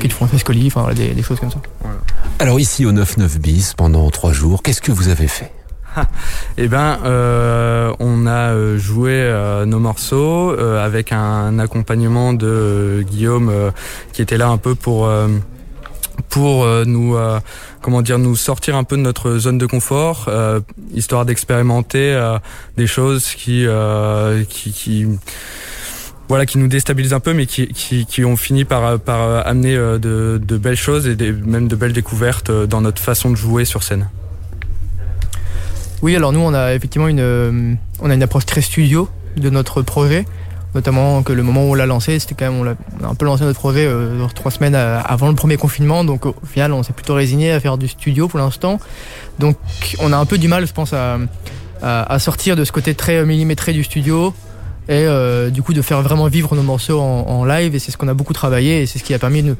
Kid 0.00 0.12
Francescoli, 0.12 0.66
enfin 0.68 0.92
des, 0.94 1.08
des, 1.08 1.22
choses 1.22 1.40
comme 1.40 1.50
ça. 1.50 1.60
Voilà. 1.80 1.98
Alors 2.38 2.60
ici 2.60 2.86
au 2.86 2.92
9-9 2.92 3.38
bis 3.38 3.74
pendant 3.74 4.10
trois 4.10 4.32
jours, 4.32 4.62
qu'est-ce 4.62 4.80
que 4.80 4.92
vous 4.92 5.08
avez 5.08 5.28
fait? 5.28 5.52
Eh 6.58 6.68
ben, 6.68 6.98
euh, 7.04 7.92
on 7.98 8.26
a 8.26 8.76
joué 8.76 9.12
euh, 9.12 9.64
nos 9.64 9.78
morceaux 9.78 10.52
euh, 10.52 10.84
avec 10.84 11.12
un 11.12 11.58
accompagnement 11.58 12.32
de 12.32 12.46
euh, 12.46 13.02
Guillaume 13.02 13.48
euh, 13.48 13.70
qui 14.12 14.22
était 14.22 14.36
là 14.36 14.48
un 14.48 14.58
peu 14.58 14.74
pour 14.74 15.10
pour 16.28 16.66
nous 16.86 17.16
comment 17.80 18.00
dire 18.00 18.18
nous 18.18 18.36
sortir 18.36 18.76
un 18.76 18.84
peu 18.84 18.96
de 18.96 19.02
notre 19.02 19.38
zone 19.38 19.58
de 19.58 19.66
confort, 19.66 20.30
histoire 20.94 21.26
d'expérimenter 21.26 22.38
des 22.76 22.86
choses 22.86 23.34
qui 23.34 23.66
qui, 24.48 24.72
qui 24.72 25.06
voilà, 26.32 26.46
qui 26.46 26.56
nous 26.56 26.66
déstabilisent 26.66 27.12
un 27.12 27.20
peu, 27.20 27.34
mais 27.34 27.44
qui, 27.44 28.24
ont 28.24 28.36
fini 28.36 28.64
par, 28.64 28.98
par 28.98 29.46
amener 29.46 29.76
de, 29.76 30.40
de, 30.42 30.56
belles 30.56 30.76
choses 30.76 31.06
et 31.06 31.14
même 31.44 31.68
de 31.68 31.76
belles 31.76 31.92
découvertes 31.92 32.50
dans 32.50 32.80
notre 32.80 33.02
façon 33.02 33.30
de 33.30 33.36
jouer 33.36 33.66
sur 33.66 33.82
scène. 33.82 34.08
Oui, 36.00 36.16
alors 36.16 36.32
nous, 36.32 36.40
on 36.40 36.54
a 36.54 36.72
effectivement 36.72 37.06
une, 37.06 37.76
approche 38.22 38.46
très 38.46 38.62
studio 38.62 39.10
de 39.36 39.50
notre 39.50 39.82
projet, 39.82 40.24
notamment 40.74 41.22
que 41.22 41.34
le 41.34 41.42
moment 41.42 41.66
où 41.66 41.72
on 41.72 41.74
l'a 41.74 41.84
lancé, 41.84 42.18
c'était 42.18 42.34
quand 42.34 42.50
même, 42.50 42.60
on 42.62 42.66
a, 42.66 43.10
un 43.10 43.14
peu 43.14 43.26
lancé 43.26 43.44
notre 43.44 43.60
projet 43.60 43.84
euh, 43.86 44.26
trois 44.34 44.50
semaines 44.50 44.74
avant 44.74 45.28
le 45.28 45.34
premier 45.34 45.58
confinement, 45.58 46.02
donc 46.02 46.24
au 46.24 46.34
final, 46.50 46.72
on 46.72 46.82
s'est 46.82 46.94
plutôt 46.94 47.12
résigné 47.12 47.52
à 47.52 47.60
faire 47.60 47.76
du 47.76 47.88
studio 47.88 48.26
pour 48.26 48.38
l'instant. 48.38 48.80
Donc, 49.38 49.58
on 49.98 50.14
a 50.14 50.16
un 50.16 50.24
peu 50.24 50.38
du 50.38 50.48
mal, 50.48 50.66
je 50.66 50.72
pense, 50.72 50.94
à 50.94 52.18
sortir 52.18 52.56
de 52.56 52.64
ce 52.64 52.72
côté 52.72 52.94
très 52.94 53.22
millimétré 53.26 53.74
du 53.74 53.84
studio, 53.84 54.32
et 54.88 55.06
euh, 55.06 55.50
du 55.50 55.62
coup 55.62 55.72
de 55.72 55.82
faire 55.82 56.02
vraiment 56.02 56.26
vivre 56.26 56.54
nos 56.56 56.62
morceaux 56.62 57.00
en, 57.00 57.44
live 57.44 57.74
et 57.74 57.78
c'est 57.78 57.90
ce 57.90 57.96
qu'on 57.96 58.08
a 58.08 58.14
beaucoup 58.14 58.32
travaillé 58.32 58.82
et 58.82 58.86
c'est 58.86 58.98
ce 58.98 59.04
qui 59.04 59.14
a 59.14 59.18
permis 59.18 59.42
de, 59.42 59.56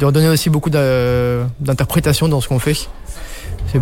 redonner 0.00 0.28
aussi 0.28 0.50
beaucoup 0.50 0.70
d'interprétation 0.70 2.28
dans 2.28 2.40
ce 2.40 2.48
qu'on 2.48 2.58
fait. 2.58 2.88
C'est 3.72 3.80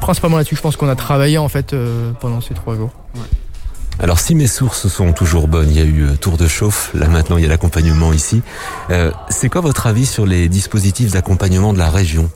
principalement 0.00 0.36
là-dessus 0.36 0.56
je 0.56 0.60
pense 0.60 0.76
qu'on 0.76 0.88
a 0.88 0.96
travaillé 0.96 1.38
en 1.38 1.48
fait 1.48 1.72
euh, 1.72 2.12
pendant 2.20 2.40
ces 2.40 2.54
trois 2.54 2.76
jours. 2.76 2.90
Alors 3.98 4.18
si 4.18 4.34
mes 4.34 4.46
sources 4.46 4.88
sont 4.88 5.12
toujours 5.12 5.48
bonnes, 5.48 5.70
il 5.70 5.76
y 5.76 5.80
a 5.80 5.84
eu 5.84 6.04
euh, 6.04 6.16
tour 6.16 6.36
de 6.36 6.48
chauffe, 6.48 6.90
là 6.94 7.08
maintenant 7.08 7.36
il 7.36 7.42
y 7.42 7.46
a 7.46 7.48
l'accompagnement 7.48 8.12
ici. 8.12 8.42
Euh, 8.90 9.12
c'est 9.28 9.48
quoi 9.48 9.60
votre 9.60 9.86
avis 9.86 10.06
sur 10.06 10.26
les 10.26 10.48
dispositifs 10.48 11.12
d'accompagnement 11.12 11.72
de 11.72 11.78
la 11.78 11.90
région? 11.90 12.30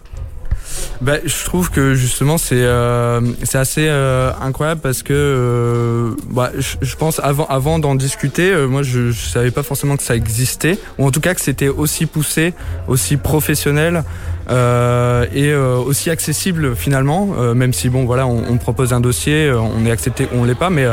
Bah, 1.01 1.19
je 1.25 1.45
trouve 1.45 1.71
que 1.71 1.95
justement 1.95 2.39
c'est 2.39 2.63
euh, 2.63 3.21
c'est 3.45 3.59
assez 3.59 3.87
euh, 3.89 4.33
incroyable 4.41 4.81
parce 4.81 5.03
que 5.03 5.13
euh, 5.13 6.11
bah, 6.31 6.51
je, 6.57 6.77
je, 6.81 6.97
pense 6.97 7.21
avant 7.21 7.47
avant 7.47 7.79
d'en 7.79 7.95
discuter, 7.95 8.51
euh, 8.51 8.67
moi 8.67 8.83
je, 8.83 9.11
je 9.11 9.27
savais 9.27 9.51
pas 9.51 9.63
forcément 9.63 9.97
que 9.97 10.03
ça 10.03 10.17
existait 10.17 10.79
ou 10.99 11.07
en 11.07 11.11
tout 11.11 11.21
cas 11.21 11.35
que 11.35 11.41
c'était 11.41 11.69
aussi 11.69 12.07
poussé, 12.07 12.55
aussi 12.89 13.17
professionnel. 13.17 14.05
Euh, 14.49 15.27
et 15.35 15.51
euh, 15.51 15.77
aussi 15.79 16.09
accessible 16.09 16.77
finalement, 16.77 17.27
même 17.57 17.73
si 17.73 17.89
bon 17.89 18.05
voilà, 18.05 18.29
on, 18.29 18.45
on 18.49 18.59
propose 18.59 18.93
un 18.93 19.01
dossier, 19.01 19.53
on 19.53 19.85
est 19.85 19.91
accepté, 19.91 20.29
on 20.33 20.45
l'est 20.45 20.55
pas, 20.55 20.71
mais 20.71 20.87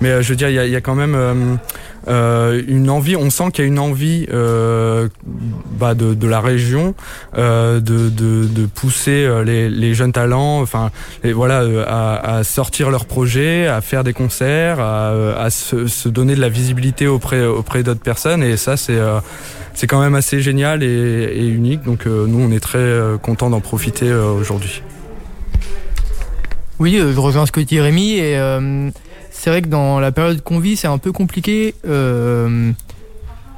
mais 0.00 0.22
je 0.22 0.28
veux 0.28 0.36
dire 0.36 0.48
il 0.48 0.54
y 0.54 0.60
a, 0.60 0.66
y 0.66 0.76
a, 0.76 0.80
quand 0.80 0.94
même 0.94 1.58
euh, 2.08 2.62
une 2.66 2.88
envie, 2.88 3.16
on 3.16 3.30
sent 3.30 3.50
qu'il 3.52 3.64
y 3.64 3.66
a 3.66 3.68
une 3.68 3.78
envie 3.78 4.26
euh, 4.32 5.08
bah 5.78 5.94
de, 5.94 6.14
de, 6.14 6.26
la 6.26 6.40
région 6.40 6.94
euh, 7.36 7.80
de, 7.80 8.08
de, 8.08 8.46
de, 8.46 8.66
pousser 8.66 9.24
euh, 9.24 9.44
les, 9.44 9.68
les, 9.68 9.92
jeunes 9.92 10.12
talents, 10.12 10.60
enfin 10.60 10.90
et 11.24 11.32
voilà, 11.32 11.62
euh, 11.62 11.84
à, 11.86 12.36
à, 12.36 12.44
sortir 12.44 12.90
leurs 12.90 13.04
projets, 13.04 13.66
à 13.66 13.80
faire 13.82 14.02
des 14.02 14.14
concerts, 14.14 14.80
à, 14.80 15.10
à 15.38 15.50
se, 15.50 15.88
se, 15.88 16.08
donner 16.08 16.34
de 16.34 16.40
la 16.40 16.48
visibilité 16.48 17.06
auprès 17.06 17.44
auprès 17.44 17.82
d'autres 17.82 18.00
personnes 18.00 18.42
et 18.42 18.56
ça 18.56 18.76
c'est 18.76 18.96
euh, 18.96 19.20
c'est 19.74 19.86
quand 19.86 20.00
même 20.00 20.14
assez 20.14 20.40
génial 20.40 20.82
et, 20.82 20.86
et 20.86 21.46
unique. 21.46 21.82
Donc 21.82 22.06
nous 22.06 22.40
on 22.40 22.50
est 22.50 22.60
très 22.60 22.98
content 23.22 23.50
d'en 23.50 23.60
profiter 23.60 24.12
aujourd'hui. 24.12 24.82
Oui, 26.78 26.98
je 26.98 27.18
rejoins 27.18 27.46
ce 27.46 27.52
que 27.52 27.60
dit 27.60 27.78
Rémi 27.78 28.14
et 28.14 28.36
c'est 29.40 29.48
vrai 29.48 29.62
que 29.62 29.68
dans 29.68 30.00
la 30.00 30.12
période 30.12 30.42
qu'on 30.42 30.58
vit, 30.58 30.76
c'est 30.76 30.86
un 30.86 30.98
peu 30.98 31.12
compliqué 31.12 31.74
euh, 31.88 32.72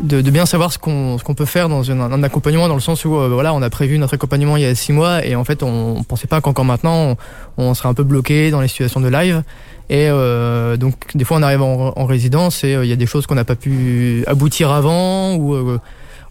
de, 0.01 0.31
bien 0.31 0.47
savoir 0.47 0.73
ce 0.73 0.79
qu'on 0.79 1.19
qu 1.19 1.35
peut 1.35 1.45
faire 1.45 1.69
dans 1.69 1.91
un, 1.91 2.23
accompagnement, 2.23 2.69
dans 2.69 2.77
le 2.77 2.81
sens 2.81 3.05
où 3.05 3.17
euh, 3.17 3.29
voilà, 3.29 3.53
on 3.53 3.63
a 3.63 3.69
prévu 3.69 3.99
notre 3.99 4.15
accompagnement 4.15 4.57
il 4.57 4.63
y 4.63 4.65
a 4.65 4.77
six 4.77 4.93
mois 4.93 5.27
et 5.27 5.35
en 5.35 5.43
fait, 5.43 5.65
on, 5.65 5.97
on 5.99 6.05
pensait 6.05 6.29
pas 6.29 6.41
qu'encore 6.41 6.65
maintenant, 6.65 7.17
on, 7.57 7.75
serait 7.75 7.89
un 7.89 7.95
peu 7.95 8.05
bloqué 8.05 8.53
dans 8.53 8.61
les 8.61 8.69
situations 8.69 9.01
de 9.01 9.09
live. 9.09 9.43
Et 9.91 10.07
euh, 10.09 10.77
donc, 10.77 10.95
des 11.17 11.25
fois, 11.25 11.39
on 11.39 11.43
arrive 11.43 11.63
en, 11.63 11.93
en 11.97 12.07
résidence 12.07 12.63
et 12.63 12.75
il 12.75 12.89
y 12.89 12.93
a 12.93 12.97
des 12.97 13.07
choses 13.07 13.27
qu'on 13.27 13.35
n'a 13.35 13.45
pas 13.45 13.57
pu 13.57 14.23
aboutir 14.29 14.71
avant 14.71 15.35
ou 15.35 15.57
en 15.57 15.79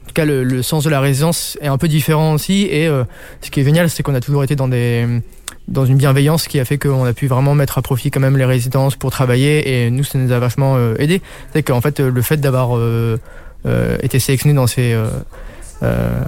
tout 0.07 0.13
cas, 0.13 0.23
le, 0.23 0.61
sens 0.61 0.85
de 0.85 0.89
la 0.89 1.01
résidence 1.01 1.57
est 1.59 1.67
un 1.67 1.77
peu 1.77 1.89
différent 1.89 2.35
aussi. 2.35 2.69
Et 2.71 2.87
ce 3.41 3.51
qui 3.51 3.59
est 3.59 3.65
génial, 3.65 3.89
c'est 3.89 4.01
qu'on 4.01 4.15
a 4.15 4.21
toujours 4.21 4.45
été 4.45 4.55
dans 4.55 4.69
des 4.69 5.05
dans 5.67 5.85
une 5.85 5.97
bienveillance 5.97 6.47
qui 6.47 6.59
a 6.59 6.65
fait 6.65 6.77
qu'on 6.77 7.05
a 7.05 7.13
pu 7.13 7.27
vraiment 7.27 7.55
mettre 7.55 7.77
à 7.77 7.81
profit 7.81 8.11
quand 8.11 8.19
même 8.19 8.37
les 8.37 8.45
résidences 8.45 8.95
pour 8.95 9.11
travailler 9.11 9.85
et 9.85 9.91
nous 9.91 10.03
ça 10.03 10.17
nous 10.17 10.31
a 10.31 10.39
vachement 10.39 10.75
euh, 10.77 10.95
aidé. 10.99 11.21
C'est 11.53 11.63
qu'en 11.63 11.81
fait 11.81 11.99
le 11.99 12.21
fait 12.21 12.37
d'avoir 12.37 12.77
euh, 12.77 13.17
euh, 13.65 13.97
été 14.01 14.19
sélectionné 14.19 14.55
dans 14.55 14.65
ces 14.65 14.91
euh, 14.93 15.07
euh, 15.83 16.23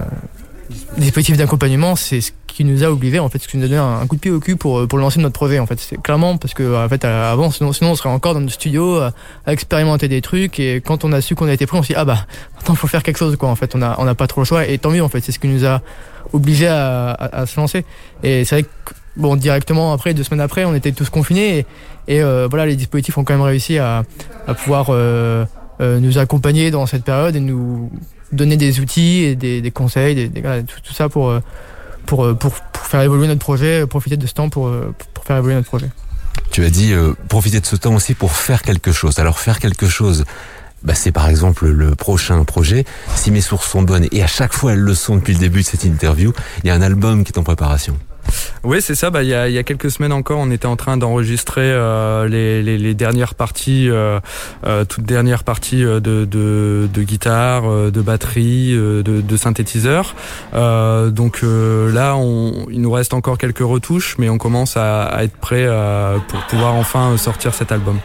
dispositifs 0.98 1.36
d'accompagnement 1.36 1.96
c'est 1.96 2.22
ce 2.22 2.32
qui 2.46 2.64
nous 2.64 2.84
a 2.84 2.92
obligé 2.92 3.18
en 3.18 3.28
fait 3.28 3.40
ce 3.40 3.48
qui 3.48 3.58
nous 3.58 3.66
a 3.66 3.68
donné 3.68 3.80
un, 3.80 4.06
coup 4.06 4.16
de 4.16 4.22
pied 4.22 4.30
au 4.30 4.40
cul 4.40 4.56
pour 4.56 4.88
pour 4.88 5.00
lancer 5.00 5.20
notre 5.20 5.34
projet 5.34 5.58
en 5.58 5.66
fait. 5.66 5.80
C'est 5.80 6.00
clairement 6.00 6.38
parce 6.38 6.54
que 6.54 6.86
en 6.86 6.88
fait 6.88 7.04
avant 7.06 7.50
sinon 7.50 7.74
sinon 7.74 7.92
on 7.92 7.96
serait 7.96 8.10
encore 8.10 8.36
dans 8.36 8.40
le 8.40 8.50
studio 8.50 8.98
à, 8.98 9.14
à 9.48 9.54
expérimenter 9.54 10.08
des 10.08 10.22
trucs 10.22 10.60
et 10.60 10.76
quand 10.76 11.06
on 11.06 11.12
a 11.12 11.22
su 11.22 11.34
qu'on 11.34 11.48
a 11.48 11.54
été 11.54 11.66
pris 11.66 11.76
on 11.76 11.82
s'est 11.82 11.96
dit 11.96 12.00
ah 12.00 12.06
bah 12.06 12.28
attends 12.60 12.76
faut 12.76 12.86
faire 12.88 13.02
quelque 13.02 13.18
chose 13.18 13.36
quoi 13.36 13.50
en 13.50 13.56
fait. 13.56 13.76
On 13.76 13.82
a 13.82 13.96
on 13.98 14.06
n'a 14.06 14.14
pas 14.14 14.28
trop 14.28 14.42
le 14.42 14.46
choix 14.46 14.68
et 14.68 14.78
tant 14.78 14.92
mieux 14.92 15.04
en 15.04 15.10
fait. 15.10 15.22
C'est 15.22 15.32
ce 15.32 15.40
qui 15.40 15.48
nous 15.48 15.66
a 15.66 15.82
obligé 16.34 16.68
à, 16.68 17.10
à, 17.14 17.42
à 17.42 17.46
se 17.48 17.60
lancer. 17.60 17.84
Et 18.22 18.46
c'est 18.46 18.62
vrai 18.62 18.64
que 18.64 18.94
bon, 19.18 19.36
directement 19.36 19.94
après, 19.94 20.14
deux 20.14 20.24
semaines 20.24 20.42
après, 20.42 20.66
on 20.66 20.74
était 20.76 20.92
tous 20.92 21.10
confinés 21.10 21.66
et, 22.08 22.18
et 22.18 22.24
voilà, 22.24 22.66
les 22.66 22.76
dispositifs 22.76 23.18
ont 23.18 23.24
quand 23.24 23.34
même 23.34 23.44
réussi 23.44 23.78
à, 23.78 24.04
à 24.48 24.54
pouvoir 24.54 24.92
nous 25.80 26.18
accompagner 26.18 26.72
dans 26.72 26.86
cette 26.86 27.04
période 27.04 27.36
et 27.36 27.40
nous 27.40 27.92
donner 28.32 28.58
des 28.58 28.80
outils 28.80 29.24
et 29.24 29.36
des, 29.36 29.62
des 29.62 29.72
conseils, 29.72 30.16
des, 30.16 30.28
des, 30.28 30.42
tout, 30.42 30.94
ça 30.94 31.08
pour, 31.10 31.34
pour, 32.06 32.38
pour, 32.38 32.52
pour, 32.52 32.86
faire 32.86 33.02
évoluer 33.02 33.28
notre 33.28 33.40
projet, 33.40 33.86
profiter 33.88 34.18
de 34.18 34.28
ce 34.28 34.34
temps 34.34 34.50
pour, 34.50 34.72
pour 35.14 35.24
faire 35.24 35.38
évoluer 35.38 35.56
notre 35.56 35.68
projet. 35.68 35.90
Tu 36.54 36.64
as 36.64 36.70
dit 36.70 36.94
euh, 36.94 37.14
profiter 37.30 37.60
de 37.60 37.66
ce 37.66 37.76
temps 37.76 37.96
aussi 37.96 38.14
pour 38.14 38.34
faire 38.34 38.62
quelque 38.62 38.92
chose. 38.92 39.18
Alors 39.18 39.40
faire 39.40 39.60
quelque 39.60 39.88
chose, 39.88 40.24
bah, 40.84 40.94
c'est 40.94 41.12
par 41.12 41.28
exemple 41.28 41.68
le 41.68 41.96
prochain 41.96 42.44
projet. 42.44 42.86
Si 43.16 43.32
mes 43.32 43.42
sources 43.42 43.68
sont 43.68 43.82
bonnes, 43.82 44.08
et 44.12 44.22
à 44.22 44.28
chaque 44.28 44.54
fois 44.54 44.74
elles 44.74 44.80
le 44.80 44.94
sont 44.94 45.16
depuis 45.16 45.34
le 45.34 45.40
début 45.40 45.62
de 45.62 45.66
cette 45.66 45.84
interview, 45.84 46.32
il 46.64 46.68
y 46.68 46.70
a 46.70 46.76
un 46.76 46.82
album 46.84 47.24
qui 47.24 47.32
est 47.32 47.40
en 47.40 47.44
préparation. 47.44 47.98
Oui, 48.64 48.82
c'est 48.82 48.96
ça. 48.96 49.10
Bah, 49.10 49.24
il 49.24 49.30
y 49.30 49.34
a, 49.34 49.50
y 49.50 49.58
a, 49.58 49.64
quelques 49.64 49.92
semaines 49.92 50.14
encore, 50.14 50.40
on 50.40 50.52
était 50.52 50.66
en 50.66 50.76
train 50.76 50.98
d'enregistrer 50.98 51.62
euh, 51.64 52.28
les, 52.28 52.64
les, 52.64 52.78
les, 52.78 52.94
dernières 52.94 53.36
parties, 53.36 53.90
euh, 53.90 54.20
euh, 54.66 54.86
toutes 54.86 55.06
dernières 55.06 55.44
parties 55.44 55.84
euh, 55.84 56.00
de, 56.00 56.26
de, 56.26 56.90
de 56.94 57.04
guitare, 57.04 57.70
euh, 57.70 57.92
de 57.92 58.02
batterie, 58.02 58.74
de, 58.74 59.02
de 59.02 59.38
synthétiseur. 59.38 60.16
donc 60.54 61.42
là, 61.44 62.16
on, 62.16 62.68
il 62.70 62.82
nous 62.82 62.92
reste 62.92 63.14
encore 63.14 63.38
quelques 63.38 63.60
retouches, 63.60 64.16
mais 64.18 64.30
on 64.30 64.38
commence 64.38 64.78
à, 64.78 65.04
à 65.04 65.24
être 65.24 65.36
prêt 65.38 65.68
pour 66.28 66.40
pouvoir 66.48 66.76
enfin 66.76 67.16
sortir 67.18 67.54
cet 67.54 67.72
album. 67.72 68.00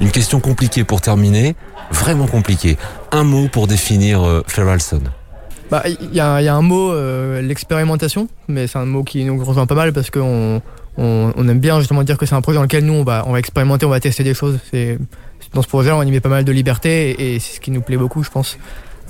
Une 0.00 0.10
question 0.10 0.40
compliquée 0.40 0.84
pour 0.84 1.00
terminer, 1.00 1.56
vraiment 1.90 2.26
compliquée. 2.26 2.76
Un 3.12 3.24
mot 3.24 3.48
pour 3.48 3.66
définir 3.66 4.42
Feralson. 4.46 5.02
Bah, 5.70 5.82
il 5.86 6.14
y, 6.14 6.20
a, 6.20 6.40
y 6.40 6.48
a 6.48 6.54
un 6.54 6.62
mot, 6.62 6.92
euh, 6.92 7.42
l'expérimentation, 7.42 8.28
mais 8.48 8.66
c'est 8.66 8.78
un 8.78 8.86
mot 8.86 9.04
qui 9.04 9.24
nous 9.24 9.42
rejoint 9.44 9.66
pas 9.66 9.74
mal 9.74 9.92
parce 9.92 10.10
qu'on 10.10 10.62
on, 10.96 11.32
on, 11.36 11.48
aime 11.48 11.60
bien 11.60 11.78
justement 11.78 12.02
dire 12.02 12.16
que 12.16 12.26
c'est 12.26 12.34
un 12.34 12.40
projet 12.40 12.56
dans 12.56 12.62
lequel 12.62 12.84
nous 12.84 12.94
on 12.94 13.04
va, 13.04 13.24
on 13.26 13.32
va 13.32 13.38
expérimenter, 13.38 13.84
on 13.84 13.90
va 13.90 14.00
tester 14.00 14.24
des 14.24 14.34
choses. 14.34 14.58
C'est 14.70 14.98
dans 15.52 15.62
ce 15.62 15.68
projet, 15.68 15.90
on 15.92 16.02
y 16.02 16.10
met 16.10 16.20
pas 16.20 16.28
mal 16.28 16.44
de 16.44 16.52
liberté 16.52 17.34
et, 17.34 17.38
c'est 17.38 17.56
ce 17.56 17.60
qui 17.60 17.70
nous 17.70 17.82
plaît 17.82 17.96
beaucoup, 17.96 18.22
je 18.22 18.30
pense. 18.30 18.58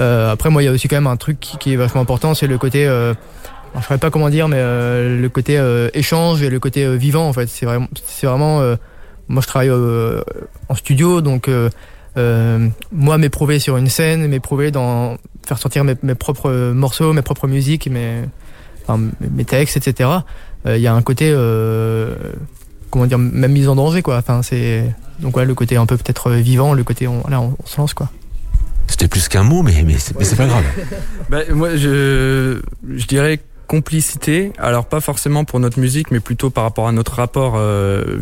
Euh, 0.00 0.32
après, 0.32 0.50
moi, 0.50 0.62
il 0.62 0.66
y 0.66 0.68
a 0.68 0.72
aussi 0.72 0.88
quand 0.88 0.96
même 0.96 1.06
un 1.06 1.16
truc 1.16 1.40
qui, 1.40 1.58
qui 1.58 1.72
est 1.72 1.76
vachement 1.76 2.00
important, 2.00 2.34
c'est 2.34 2.46
le 2.46 2.58
côté, 2.58 2.86
euh, 2.86 3.14
je 3.76 3.82
saurais 3.82 3.98
pas 3.98 4.10
comment 4.10 4.30
dire, 4.30 4.48
mais 4.48 4.58
euh, 4.58 5.20
le 5.20 5.28
côté 5.28 5.58
euh, 5.58 5.88
échange 5.94 6.42
et 6.42 6.50
le 6.50 6.60
côté 6.60 6.84
euh, 6.84 6.94
vivant 6.94 7.28
en 7.28 7.32
fait. 7.32 7.48
C'est 7.48 7.66
vraiment, 7.66 7.88
c'est 8.04 8.26
vraiment. 8.26 8.60
moi, 9.28 9.42
je 9.42 9.46
travaille 9.46 9.70
en 9.70 10.74
studio, 10.74 11.20
donc 11.20 11.50
moi 12.16 13.18
m'éprouver 13.18 13.58
sur 13.58 13.76
une 13.76 13.88
scène, 13.88 14.26
m'éprouver 14.26 14.70
dans 14.70 15.16
faire 15.48 15.58
sortir 15.58 15.82
mes, 15.82 15.94
mes, 16.02 16.14
propres 16.14 16.72
morceaux, 16.72 17.12
mes 17.12 17.22
propres 17.22 17.48
musiques, 17.48 17.88
mes, 17.90 18.22
enfin, 18.86 19.00
mes 19.20 19.44
textes, 19.44 19.76
etc. 19.76 20.10
Il 20.64 20.70
euh, 20.70 20.78
y 20.78 20.86
a 20.86 20.94
un 20.94 21.02
côté, 21.02 21.30
euh, 21.32 22.14
comment 22.90 23.06
dire, 23.06 23.18
même 23.18 23.52
mise 23.52 23.68
en 23.68 23.74
danger, 23.74 24.02
quoi. 24.02 24.18
Enfin, 24.18 24.42
c'est 24.42 24.84
donc 25.20 25.36
ouais, 25.36 25.46
le 25.46 25.54
côté 25.54 25.76
un 25.76 25.86
peu 25.86 25.96
peut-être 25.96 26.32
vivant, 26.32 26.74
le 26.74 26.84
côté 26.84 27.08
on, 27.08 27.26
là, 27.28 27.40
on, 27.40 27.56
on 27.62 27.66
se 27.66 27.78
lance, 27.78 27.94
quoi. 27.94 28.10
C'était 28.86 29.08
plus 29.08 29.28
qu'un 29.28 29.42
mot, 29.42 29.62
mais, 29.62 29.82
mais 29.84 29.96
c'est 29.98 30.36
pas 30.36 30.46
grave. 30.46 30.64
bah, 31.30 31.40
moi, 31.52 31.76
je, 31.76 32.60
je 32.88 33.06
dirais 33.06 33.40
complicité. 33.68 34.52
Alors 34.58 34.86
pas 34.86 35.00
forcément 35.00 35.44
pour 35.44 35.60
notre 35.60 35.78
musique, 35.78 36.10
mais 36.10 36.18
plutôt 36.20 36.50
par 36.50 36.64
rapport 36.64 36.88
à 36.88 36.92
notre 36.92 37.12
rapport 37.12 37.54
euh, 37.56 38.18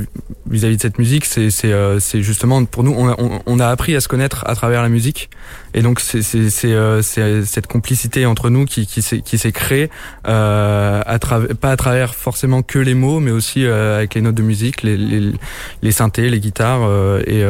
vis-à-vis 0.50 0.74
-vis 0.74 0.76
de 0.76 0.82
cette 0.82 0.98
musique. 0.98 1.24
C'est 1.24 1.50
c'est 1.50 1.72
euh, 1.72 1.98
justement 2.00 2.62
pour 2.66 2.82
nous, 2.82 2.92
on 2.92 3.08
a, 3.08 3.14
on, 3.18 3.40
on 3.46 3.60
a, 3.60 3.68
appris 3.68 3.96
à 3.96 4.00
se 4.00 4.08
connaître 4.08 4.44
à 4.46 4.54
travers 4.54 4.82
la 4.82 4.88
musique, 4.88 5.30
et 5.72 5.82
donc 5.82 6.00
c'est 6.00 6.22
c'est 6.22 6.72
euh, 6.72 7.00
cette 7.02 7.68
complicité 7.68 8.26
entre 8.26 8.50
nous 8.50 8.64
qui 8.66 8.86
qui 8.86 9.00
s'est 9.00 9.20
qui 9.20 9.38
s'est 9.38 9.52
créée 9.52 9.88
euh, 10.26 11.02
à 11.06 11.18
travers 11.18 11.56
pas 11.56 11.70
à 11.70 11.76
travers 11.76 12.14
forcément 12.14 12.62
que 12.62 12.80
les 12.80 12.94
mots, 12.94 13.20
mais 13.20 13.30
aussi 13.30 13.64
euh, 13.64 13.98
avec 13.98 14.14
les 14.14 14.20
notes 14.22 14.34
de 14.34 14.42
musique, 14.42 14.82
les 14.82 14.96
les, 14.96 15.32
les 15.80 15.92
synthés, 15.92 16.28
les 16.28 16.40
guitares, 16.40 16.82
euh, 16.82 17.22
et 17.26 17.42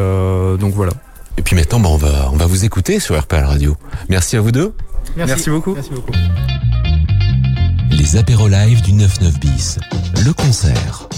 donc 0.61 0.75
voilà. 0.75 0.92
Et 1.38 1.42
puis 1.42 1.57
maintenant, 1.57 1.81
bah, 1.81 1.88
on 1.90 1.97
va 1.97 2.31
on 2.33 2.37
va 2.37 2.47
vous 2.47 2.64
écouter 2.66 3.01
sur 3.01 3.18
RPL 3.18 3.44
Radio. 3.44 3.77
Merci 4.11 4.37
à 4.37 4.40
vous 4.42 4.53
deux. 4.53 4.75
Merci, 5.16 5.33
Merci 5.33 5.51
beaucoup. 5.51 5.75
Merci 5.75 5.90
beaucoup 5.90 6.12
les 8.07 8.16
apéros 8.16 8.47
live 8.47 8.83
du 8.83 8.92
99 8.92 9.40
bis. 9.40 9.79
Le 10.25 10.33
concert. 10.33 11.09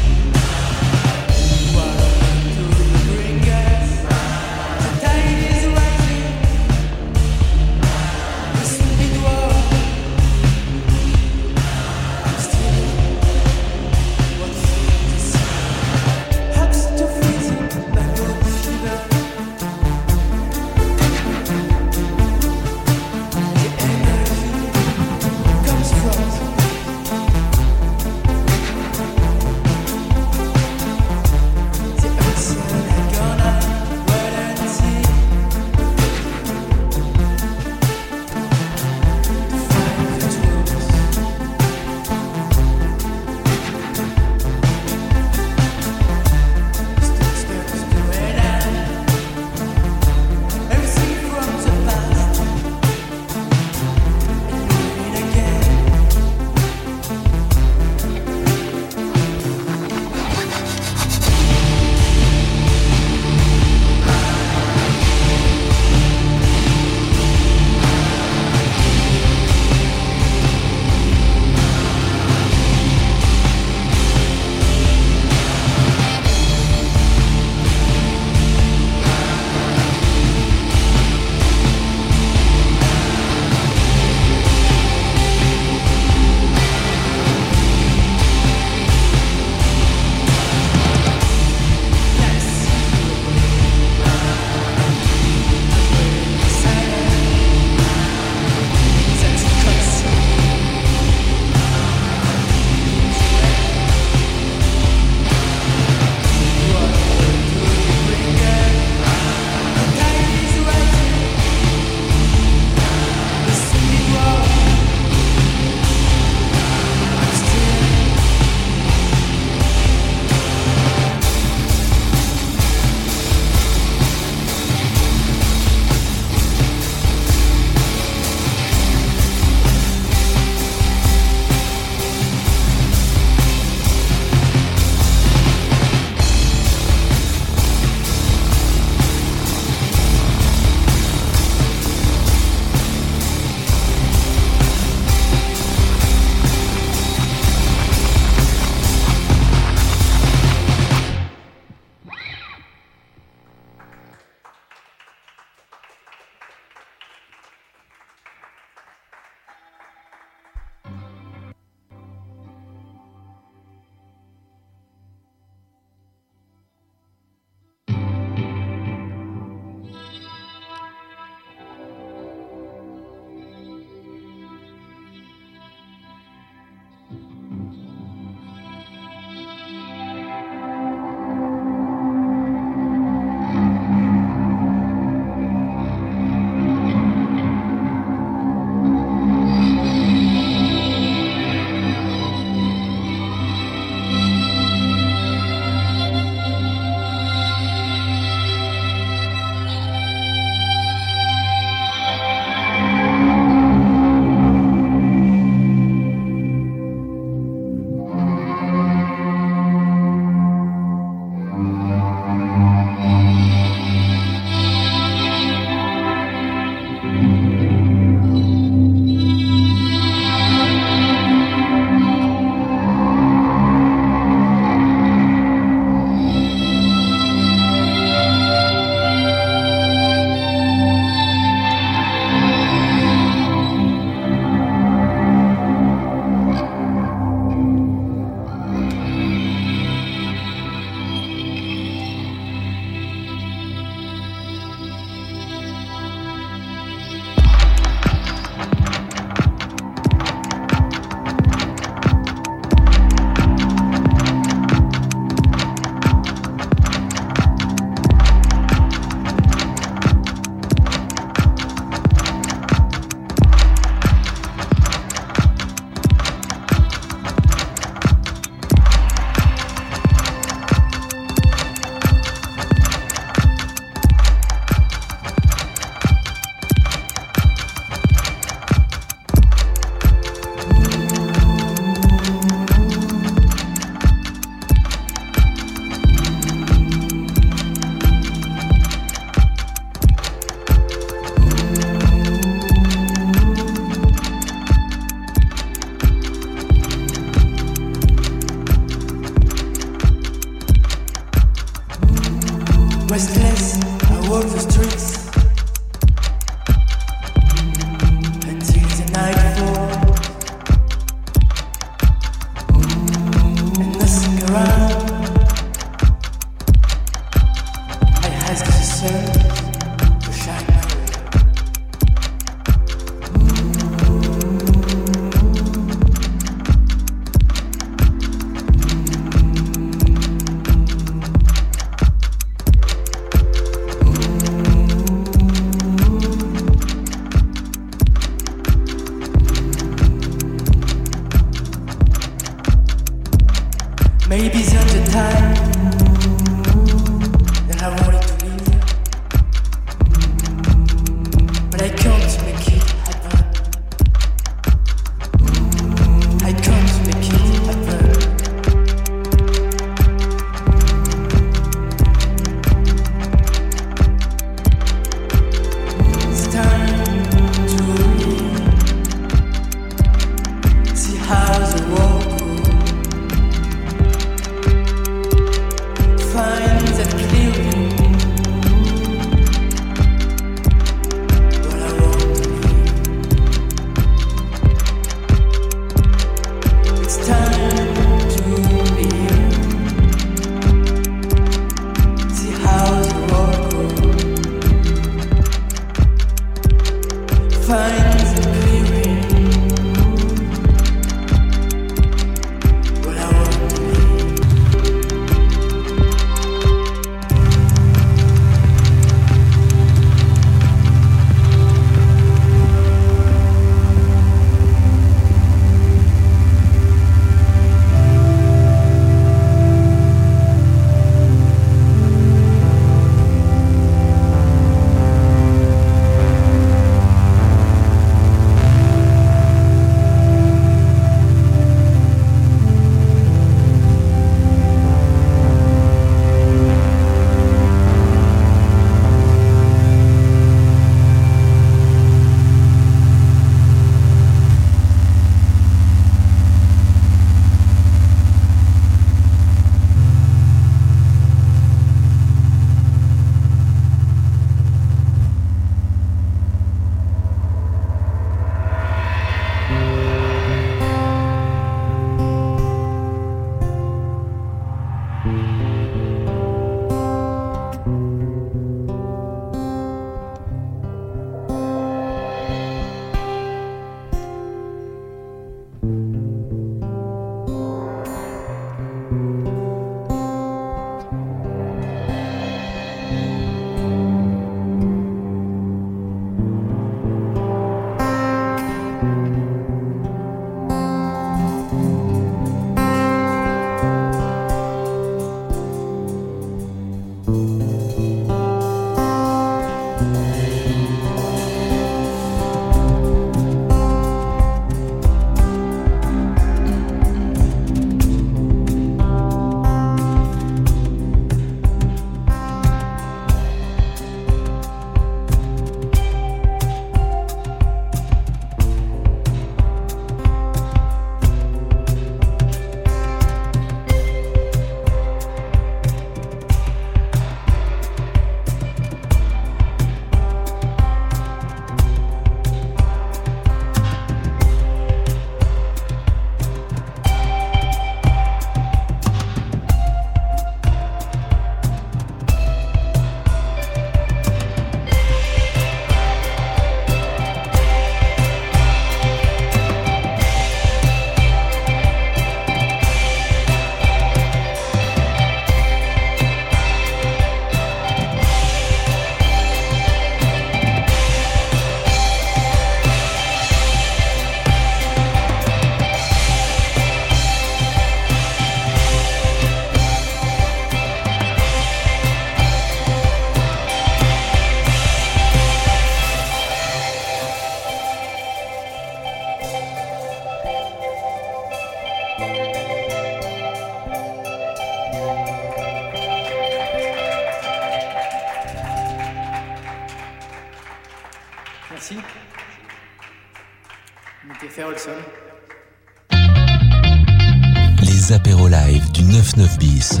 19 599.38 599.58
bis. 599.60 600.00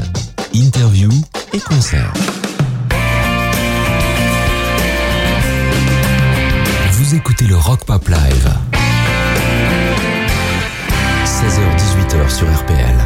Interview 0.52 1.08
et 1.52 1.60
concert. 1.60 2.12
Vous 6.90 7.14
écoutez 7.14 7.44
le 7.44 7.56
Rock 7.56 7.84
Pop 7.84 8.08
Live. 8.08 8.52
16h-18h 11.24 12.28
sur 12.34 12.52
RPL. 12.52 12.97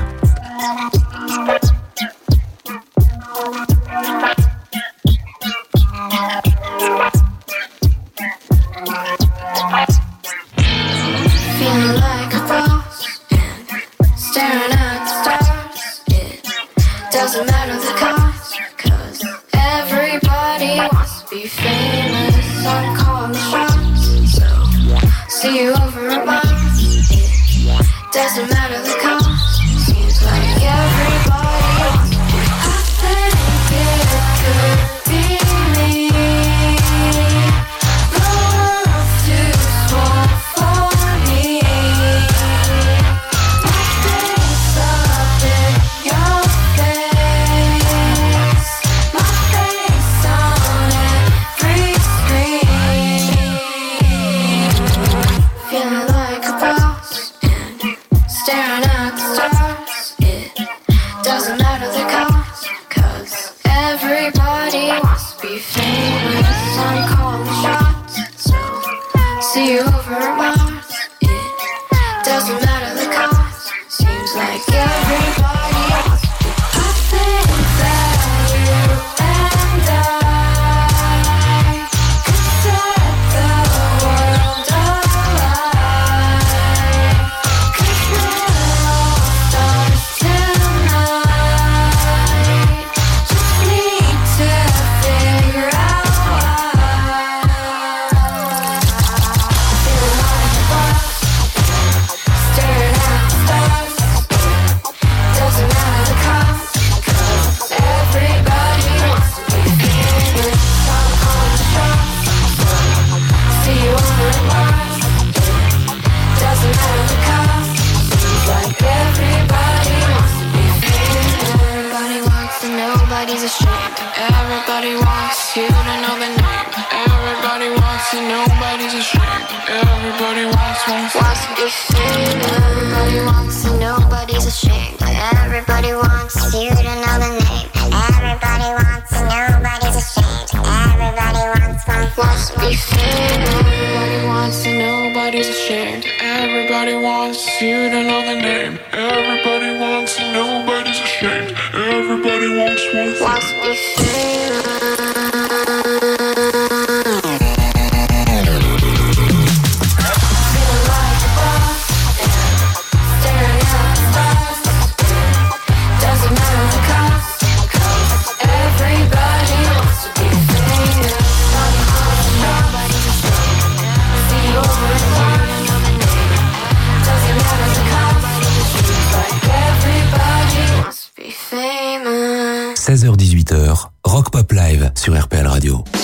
Radio. 185.62 186.01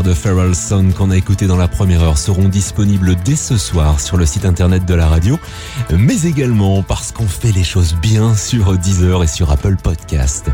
De 0.00 0.14
Feral 0.14 0.54
Son 0.54 0.88
qu'on 0.96 1.10
a 1.10 1.16
écouté 1.18 1.46
dans 1.46 1.58
la 1.58 1.68
première 1.68 2.02
heure 2.02 2.16
seront 2.16 2.48
disponibles 2.48 3.14
dès 3.26 3.36
ce 3.36 3.58
soir 3.58 4.00
sur 4.00 4.16
le 4.16 4.24
site 4.24 4.46
internet 4.46 4.86
de 4.86 4.94
la 4.94 5.06
radio, 5.06 5.38
mais 5.90 6.22
également 6.22 6.82
parce 6.82 7.12
qu'on 7.12 7.26
fait 7.26 7.52
les 7.52 7.62
choses 7.62 7.94
bien 8.00 8.34
sur 8.34 8.78
Deezer 8.78 9.22
et 9.22 9.26
sur 9.26 9.50
Apple 9.50 9.76
Podcast. 9.76 10.50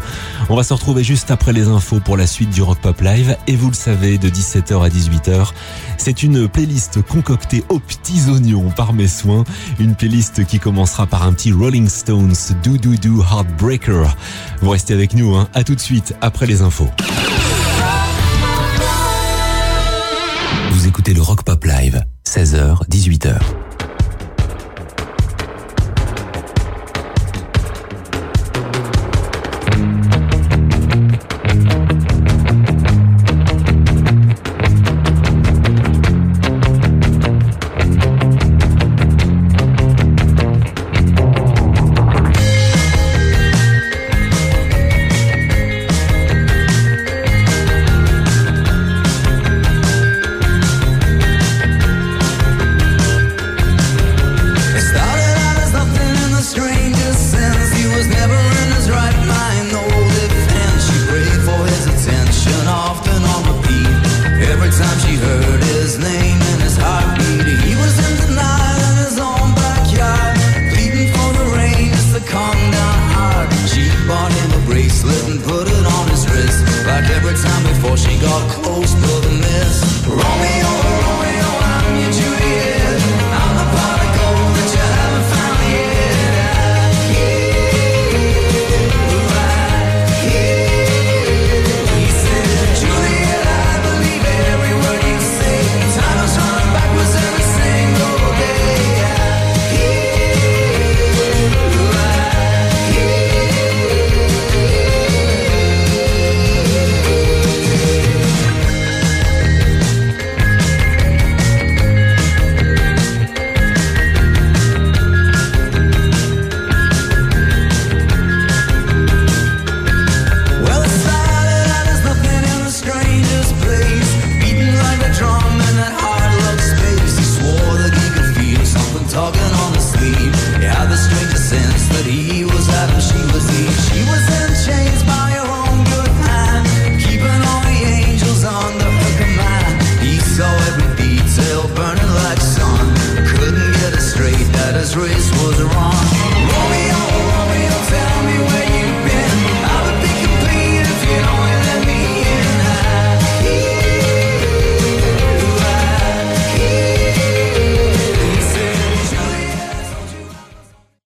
On 0.48 0.56
va 0.56 0.64
se 0.64 0.74
retrouver 0.74 1.04
juste 1.04 1.30
après 1.30 1.52
les 1.52 1.68
infos 1.68 2.00
pour 2.00 2.16
la 2.16 2.26
suite 2.26 2.50
du 2.50 2.62
Rock 2.62 2.78
Pop 2.80 3.00
Live 3.00 3.36
et 3.46 3.54
vous 3.54 3.68
le 3.68 3.74
savez, 3.74 4.18
de 4.18 4.28
17h 4.28 4.84
à 4.84 4.88
18h, 4.88 5.52
c'est 5.98 6.24
une 6.24 6.48
playlist 6.48 7.00
concoctée 7.02 7.62
aux 7.68 7.78
petits 7.78 8.28
oignons 8.28 8.70
par 8.70 8.92
mes 8.92 9.08
soins, 9.08 9.44
une 9.78 9.94
playlist 9.94 10.46
qui 10.46 10.58
commencera 10.58 11.06
par 11.06 11.22
un 11.22 11.32
petit 11.32 11.52
Rolling 11.52 11.88
Stones 11.88 12.34
Do 12.64 12.76
Do 12.76 12.96
Do 12.96 13.22
Heartbreaker. 13.22 14.16
Vous 14.62 14.70
restez 14.70 14.94
avec 14.94 15.14
nous, 15.14 15.36
hein. 15.36 15.48
à 15.54 15.62
tout 15.62 15.76
de 15.76 15.80
suite 15.80 16.16
après 16.20 16.46
les 16.46 16.62
infos. 16.62 16.88
16h, 22.28 22.84
18h. 22.90 23.67